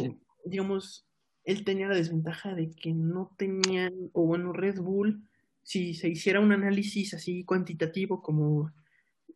digamos, 0.44 1.06
él 1.44 1.62
tenía 1.62 1.86
la 1.86 1.94
desventaja 1.94 2.54
de 2.54 2.70
que 2.70 2.92
no 2.92 3.30
tenían, 3.36 3.92
o 4.14 4.26
bueno, 4.26 4.52
Red 4.52 4.80
Bull, 4.80 5.22
si 5.62 5.94
se 5.94 6.08
hiciera 6.08 6.40
un 6.40 6.52
análisis 6.52 7.14
así 7.14 7.44
cuantitativo 7.44 8.22
como 8.22 8.72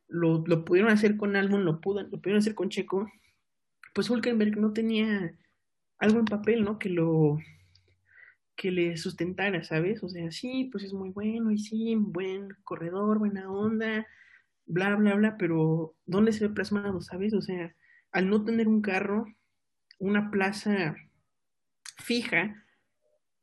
lo, 0.09 0.43
lo 0.47 0.65
pudieron 0.65 0.91
hacer 0.91 1.17
con 1.17 1.37
Albon, 1.37 1.65
lo, 1.65 1.81
pudo, 1.81 2.03
lo 2.03 2.19
pudieron 2.19 2.39
hacer 2.39 2.55
con 2.55 2.71
Checo, 2.71 3.07
pues 3.99 4.11
Hulkenberg 4.11 4.57
no 4.59 4.73
tenía 4.73 5.35
algo 5.99 6.21
en 6.21 6.25
papel, 6.25 6.63
¿no? 6.63 6.79
Que 6.79 6.89
lo 6.89 7.37
que 8.55 8.71
le 8.71 8.97
sustentara, 8.97 9.65
¿sabes? 9.65 10.05
O 10.05 10.09
sea, 10.09 10.31
sí, 10.31 10.69
pues 10.71 10.85
es 10.85 10.93
muy 10.93 11.11
bueno 11.11 11.51
y 11.51 11.59
sí, 11.59 11.97
buen 11.97 12.51
corredor, 12.63 13.19
buena 13.19 13.51
onda, 13.51 14.07
bla, 14.67 14.95
bla, 14.95 15.17
bla, 15.17 15.37
pero 15.37 15.97
¿dónde 16.07 16.31
se 16.31 16.47
ve 16.47 16.55
plasmado, 16.55 17.01
¿sabes? 17.01 17.35
O 17.35 17.43
sea, 17.43 17.75
al 18.13 18.31
no 18.31 18.45
tener 18.45 18.69
un 18.69 18.83
carro, 18.83 19.27
una 19.99 20.31
plaza 20.31 20.95
fija, 21.97 22.65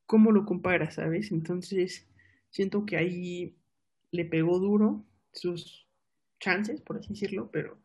¿cómo 0.05 0.31
lo 0.31 0.45
compara, 0.45 0.89
sabes? 0.89 1.33
Entonces, 1.33 2.07
siento 2.49 2.85
que 2.85 2.95
ahí 2.95 3.57
le 4.11 4.23
pegó 4.23 4.59
duro 4.59 5.03
sus 5.33 5.85
chances, 6.39 6.79
por 6.79 6.99
así 6.99 7.09
decirlo, 7.09 7.49
pero... 7.51 7.77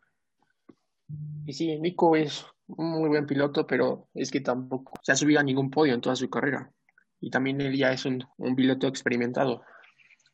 Y 1.45 1.51
sí, 1.51 1.77
Nico 1.77 2.15
es 2.15 2.45
un 2.77 2.91
muy 2.91 3.09
buen 3.09 3.25
piloto, 3.25 3.67
pero 3.67 4.07
es 4.13 4.31
que 4.31 4.41
tampoco 4.41 4.93
se 5.01 5.11
ha 5.11 5.15
subido 5.15 5.39
a 5.39 5.43
ningún 5.43 5.69
podio 5.69 5.93
en 5.93 6.01
toda 6.01 6.15
su 6.15 6.29
carrera. 6.29 6.71
Y 7.19 7.29
también 7.29 7.61
él 7.61 7.77
ya 7.77 7.91
es 7.91 8.05
un, 8.05 8.23
un 8.37 8.55
piloto 8.55 8.87
experimentado. 8.87 9.63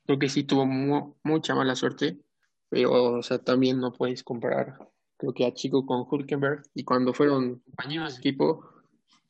Creo 0.06 0.20
que 0.20 0.30
sí 0.30 0.44
tuvo 0.44 0.66
mucha 0.66 1.54
mala 1.54 1.76
suerte, 1.76 2.18
pero 2.70 3.18
o 3.18 3.24
sea, 3.24 3.40
también 3.40 3.80
no 3.80 3.92
puedes 3.92 4.24
comparar, 4.24 4.78
creo 5.18 5.34
que 5.34 5.46
a 5.46 5.54
Chico 5.54 5.86
con 5.86 6.06
Hulkenberg. 6.10 6.64
Y 6.74 6.84
cuando 6.84 7.14
fueron 7.14 7.60
compañeros 7.60 8.14
de 8.16 8.20
equipo, 8.20 8.70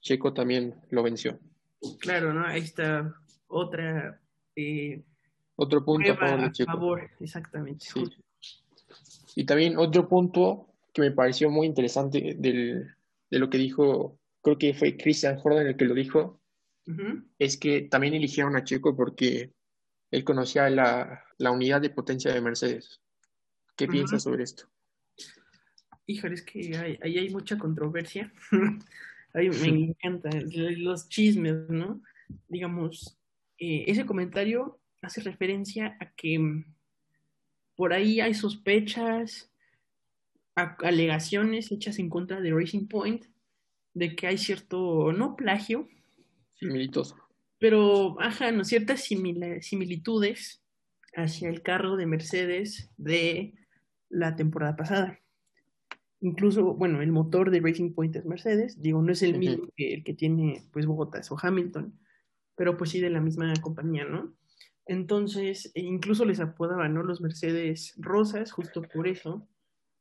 Checo 0.02 0.34
también 0.34 0.76
lo 0.90 1.04
venció. 1.04 1.40
Claro, 2.00 2.34
¿no? 2.34 2.46
Ahí 2.46 2.62
está 2.62 3.14
otra... 3.48 4.22
Eh, 4.56 5.04
otro 5.56 5.84
punto 5.84 6.12
a 6.12 6.16
favor 6.16 6.42
de 6.42 6.52
Checo. 6.52 6.72
favor, 6.72 7.10
exactamente. 7.20 7.86
Sí. 7.86 8.04
Y 9.36 9.46
también 9.46 9.78
otro 9.78 10.08
punto 10.08 10.68
que 10.94 11.02
me 11.02 11.12
pareció 11.12 11.50
muy 11.50 11.68
interesante 11.68 12.36
del, 12.38 12.96
de 13.30 13.40
lo 13.40 13.50
que 13.50 13.58
dijo, 13.58 14.20
creo 14.42 14.58
que 14.58 14.74
fue 14.74 14.98
Christian 14.98 15.38
Jordan 15.38 15.68
el 15.68 15.78
que 15.78 15.86
lo 15.86 15.94
dijo, 15.94 16.42
es 17.40 17.58
que 17.58 17.82
también 17.82 18.14
eligieron 18.14 18.56
a 18.56 18.64
Checo 18.64 18.96
porque 18.96 19.54
él 20.12 20.24
conocía 20.24 20.70
la, 20.70 21.24
la 21.38 21.52
unidad 21.52 21.82
de 21.82 21.90
potencia 21.90 22.34
de 22.34 22.40
Mercedes. 22.42 23.02
¿Qué 23.76 23.88
piensas 23.88 24.24
sobre 24.24 24.44
esto? 24.44 24.70
Híjole, 26.06 26.36
es 26.36 26.44
que 26.44 26.78
hay- 26.78 26.98
ahí 27.02 27.18
hay 27.18 27.30
mucha 27.30 27.58
controversia. 27.58 28.32
Ahí 29.34 29.50
me 29.50 29.68
encanta 29.90 30.30
los 30.78 31.10
chismes, 31.10 31.70
¿no? 31.70 32.02
Digamos, 32.48 33.20
eh, 33.60 33.84
ese 33.86 34.06
comentario 34.06 34.80
hace 35.02 35.22
referencia 35.22 35.96
a 36.00 36.12
que 36.14 36.40
mm, 36.40 36.74
por 37.76 37.94
ahí 37.94 38.20
hay 38.22 38.34
sospechas, 38.34 39.52
alegaciones 40.58 41.72
hechas 41.72 42.00
en 42.00 42.10
contra 42.10 42.42
de 42.42 42.52
Racing 42.52 42.88
Point 42.88 43.26
de 43.94 44.16
que 44.16 44.28
hay 44.28 44.38
cierto, 44.38 45.12
no 45.14 45.36
plagio, 45.36 45.88
Similitos. 46.56 47.16
pero, 47.60 48.20
ajá, 48.20 48.52
¿no? 48.52 48.64
ciertas 48.64 49.04
similitudes 49.04 50.64
hacia 51.16 51.50
el 51.50 51.62
carro 51.62 51.96
de 51.96 52.06
Mercedes 52.06 52.92
de 52.98 53.54
la 54.10 54.36
temporada 54.36 54.76
pasada. 54.76 55.20
Incluso, 56.20 56.74
bueno, 56.74 57.02
el 57.02 57.12
motor 57.12 57.52
de 57.52 57.60
Racing 57.60 57.94
Point 57.94 58.16
es 58.16 58.26
Mercedes, 58.26 58.82
digo, 58.82 59.02
no 59.02 59.12
es 59.12 59.22
el 59.22 59.38
mismo 59.38 59.68
que 59.76 59.94
el 59.94 60.04
que 60.04 60.14
tiene, 60.14 60.64
pues, 60.74 60.86
Bogotá 60.86 61.22
o 61.30 61.38
Hamilton, 61.40 62.00
pero 62.56 62.76
pues 62.76 62.90
sí 62.90 63.00
de 63.00 63.12
la 63.12 63.22
misma 63.22 63.54
compañía, 63.62 64.06
¿no? 64.06 64.36
Entonces, 64.88 65.72
e 65.76 65.82
incluso 65.82 66.26
les 66.26 66.40
apodaban, 66.40 66.94
¿no? 66.94 67.04
Los 67.04 67.22
Mercedes 67.22 67.94
rosas, 67.98 68.52
justo 68.52 68.82
por 68.82 69.08
eso. 69.08 69.48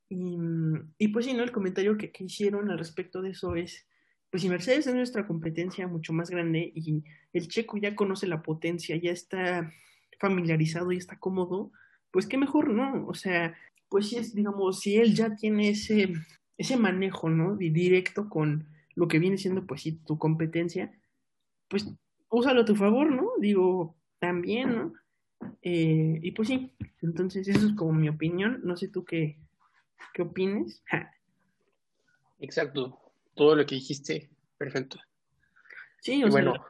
Y, 0.08 0.36
mm, 0.38 0.94
y 0.98 1.08
pues 1.08 1.26
sí, 1.26 1.34
¿no? 1.34 1.42
El 1.42 1.52
comentario 1.52 1.96
que, 1.96 2.12
hicieron 2.20 2.70
al 2.70 2.78
respecto 2.78 3.22
de 3.22 3.30
eso 3.30 3.56
es, 3.56 3.86
pues 4.30 4.42
si 4.42 4.48
Mercedes 4.48 4.86
es 4.86 4.94
nuestra 4.94 5.26
competencia 5.26 5.86
mucho 5.88 6.12
más 6.12 6.30
grande 6.30 6.72
y 6.74 7.04
el 7.32 7.48
checo 7.48 7.76
ya 7.78 7.94
conoce 7.96 8.26
la 8.26 8.42
potencia, 8.42 8.96
ya 8.96 9.10
está 9.10 9.72
familiarizado 10.20 10.92
y 10.92 10.96
está 10.98 11.18
cómodo, 11.18 11.72
pues 12.10 12.26
qué 12.26 12.38
mejor, 12.38 12.70
¿no? 12.70 13.06
O 13.06 13.14
sea, 13.14 13.56
pues 13.88 14.08
sí 14.08 14.16
es, 14.16 14.34
digamos, 14.34 14.80
si 14.80 14.96
él 14.96 15.14
ya 15.14 15.34
tiene 15.36 15.70
ese, 15.70 16.12
ese 16.58 16.76
manejo, 16.76 17.28
¿no? 17.30 17.56
Di- 17.56 17.70
Directo 17.70 18.28
con 18.28 18.66
lo 18.94 19.08
que 19.08 19.18
viene 19.18 19.38
siendo, 19.38 19.66
pues 19.66 19.82
sí, 19.82 19.92
tu 20.06 20.18
competencia, 20.18 20.92
pues 21.68 21.88
úsalo 22.30 22.62
a 22.62 22.64
tu 22.64 22.76
favor, 22.76 23.10
¿no? 23.12 23.30
Digo, 23.40 23.96
también, 24.18 24.76
¿no? 24.76 24.92
Eh, 25.62 26.18
y 26.22 26.32
pues 26.32 26.48
sí, 26.48 26.72
entonces 27.02 27.48
eso 27.48 27.66
es 27.68 27.74
como 27.74 27.92
mi 27.92 28.08
opinión, 28.08 28.60
no 28.64 28.76
sé 28.76 28.88
tú 28.88 29.04
qué, 29.04 29.38
qué 30.12 30.22
opines. 30.22 30.82
Ja. 30.87 31.12
Exacto. 32.38 32.98
Todo 33.35 33.54
lo 33.56 33.66
que 33.66 33.74
dijiste, 33.74 34.30
perfecto. 34.56 34.98
Sí, 36.00 36.22
o 36.22 36.28
Y 36.28 36.32
sea, 36.32 36.42
bueno, 36.42 36.66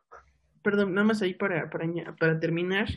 perdón, 0.62 0.95
nada 0.95 1.07
más 1.07 1.23
ahí 1.23 1.35
para, 1.35 1.71
para, 1.71 1.87
para 2.19 2.41
terminar, 2.41 2.89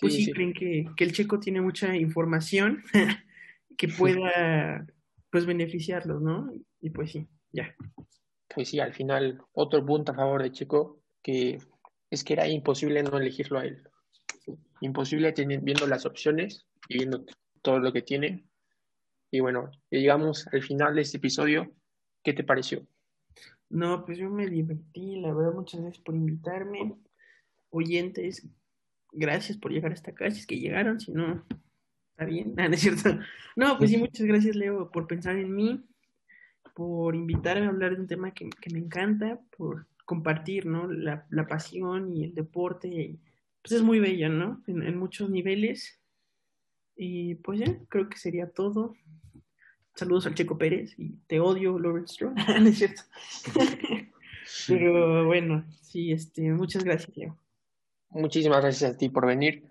pues 0.00 0.12
sí, 0.12 0.20
sí, 0.20 0.24
sí. 0.26 0.32
creen 0.32 0.52
que, 0.52 0.86
que 0.96 1.04
el 1.04 1.12
checo 1.12 1.40
tiene 1.40 1.60
mucha 1.60 1.96
información 1.96 2.82
que 3.78 3.88
pueda, 3.88 4.86
pues, 5.30 5.46
beneficiarlos, 5.46 6.20
¿no? 6.20 6.52
Y 6.80 6.90
pues 6.90 7.12
sí, 7.12 7.26
ya. 7.52 7.74
Pues 8.54 8.68
sí, 8.68 8.80
al 8.80 8.92
final, 8.94 9.40
otro 9.52 9.84
punto 9.84 10.12
a 10.12 10.14
favor 10.14 10.42
de 10.42 10.52
Checo, 10.52 11.00
que 11.22 11.58
es 12.10 12.24
que 12.24 12.32
era 12.32 12.48
imposible 12.48 13.02
no 13.02 13.18
elegirlo 13.18 13.58
a 13.58 13.64
él. 13.64 13.82
Imposible 14.80 15.34
viendo 15.36 15.86
las 15.86 16.06
opciones 16.06 16.66
y 16.88 16.98
viendo 16.98 17.24
todo 17.62 17.78
lo 17.78 17.92
que 17.92 18.02
tiene. 18.02 18.47
Y 19.30 19.40
bueno, 19.40 19.70
llegamos 19.90 20.46
al 20.52 20.62
final 20.62 20.94
de 20.94 21.02
este 21.02 21.18
episodio. 21.18 21.70
¿Qué 22.22 22.32
te 22.32 22.44
pareció? 22.44 22.86
No, 23.68 24.04
pues 24.04 24.18
yo 24.18 24.30
me 24.30 24.46
divertí, 24.48 25.20
la 25.20 25.32
verdad, 25.34 25.52
muchas 25.52 25.80
gracias 25.80 26.02
por 26.02 26.14
invitarme. 26.14 26.96
Oyentes, 27.70 28.46
gracias 29.12 29.58
por 29.58 29.72
llegar 29.72 29.92
hasta 29.92 30.12
acá, 30.12 30.30
si 30.30 30.40
es 30.40 30.46
que 30.46 30.58
llegaron, 30.58 30.98
si 31.00 31.12
no, 31.12 31.44
está 32.10 32.24
bien, 32.24 32.54
no 32.56 32.64
es 32.64 32.80
cierto. 32.80 33.18
No, 33.56 33.76
pues 33.76 33.90
sí, 33.90 33.98
muchas 33.98 34.26
gracias, 34.26 34.56
Leo, 34.56 34.90
por 34.90 35.06
pensar 35.06 35.36
en 35.36 35.54
mí, 35.54 35.84
por 36.74 37.14
invitarme 37.14 37.66
a 37.66 37.68
hablar 37.68 37.94
de 37.94 38.00
un 38.00 38.06
tema 38.06 38.32
que, 38.32 38.48
que 38.48 38.70
me 38.70 38.78
encanta, 38.78 39.38
por 39.56 39.86
compartir, 40.06 40.64
¿no? 40.64 40.90
La, 40.90 41.26
la 41.28 41.46
pasión 41.46 42.10
y 42.10 42.24
el 42.24 42.34
deporte, 42.34 42.88
y, 42.88 43.20
pues 43.60 43.72
es 43.72 43.82
muy 43.82 44.00
bella, 44.00 44.30
¿no? 44.30 44.62
En, 44.66 44.82
en 44.82 44.96
muchos 44.96 45.28
niveles. 45.28 46.00
Y 46.96 47.34
pues 47.36 47.60
ya, 47.60 47.78
creo 47.88 48.08
que 48.08 48.16
sería 48.16 48.50
todo. 48.50 48.94
Saludos 49.98 50.26
al 50.26 50.36
Checo 50.36 50.56
Pérez 50.56 50.94
y 50.96 51.16
te 51.26 51.40
odio, 51.40 51.76
Lawrence 51.76 52.14
Stroll. 52.14 52.32
no 52.60 52.68
es 52.68 52.78
cierto. 52.78 53.02
Pero 54.68 55.26
bueno, 55.26 55.64
sí, 55.80 56.12
este, 56.12 56.52
muchas 56.52 56.84
gracias, 56.84 57.16
Leo. 57.16 57.36
Muchísimas 58.10 58.60
gracias 58.60 58.92
a 58.92 58.96
ti 58.96 59.08
por 59.08 59.26
venir. 59.26 59.68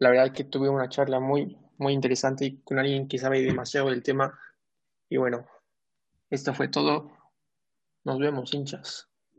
La 0.00 0.10
verdad 0.10 0.32
que 0.32 0.42
tuve 0.42 0.68
una 0.68 0.88
charla 0.88 1.20
muy, 1.20 1.56
muy 1.78 1.92
interesante 1.92 2.58
con 2.64 2.80
alguien 2.80 3.06
que 3.06 3.18
sabe 3.18 3.42
demasiado 3.42 3.90
del 3.90 4.02
tema. 4.02 4.36
Y 5.08 5.18
bueno, 5.18 5.46
esto 6.30 6.52
fue 6.52 6.66
todo. 6.66 7.12
Nos 8.02 8.18
vemos, 8.18 8.52
hinchas. 8.52 9.09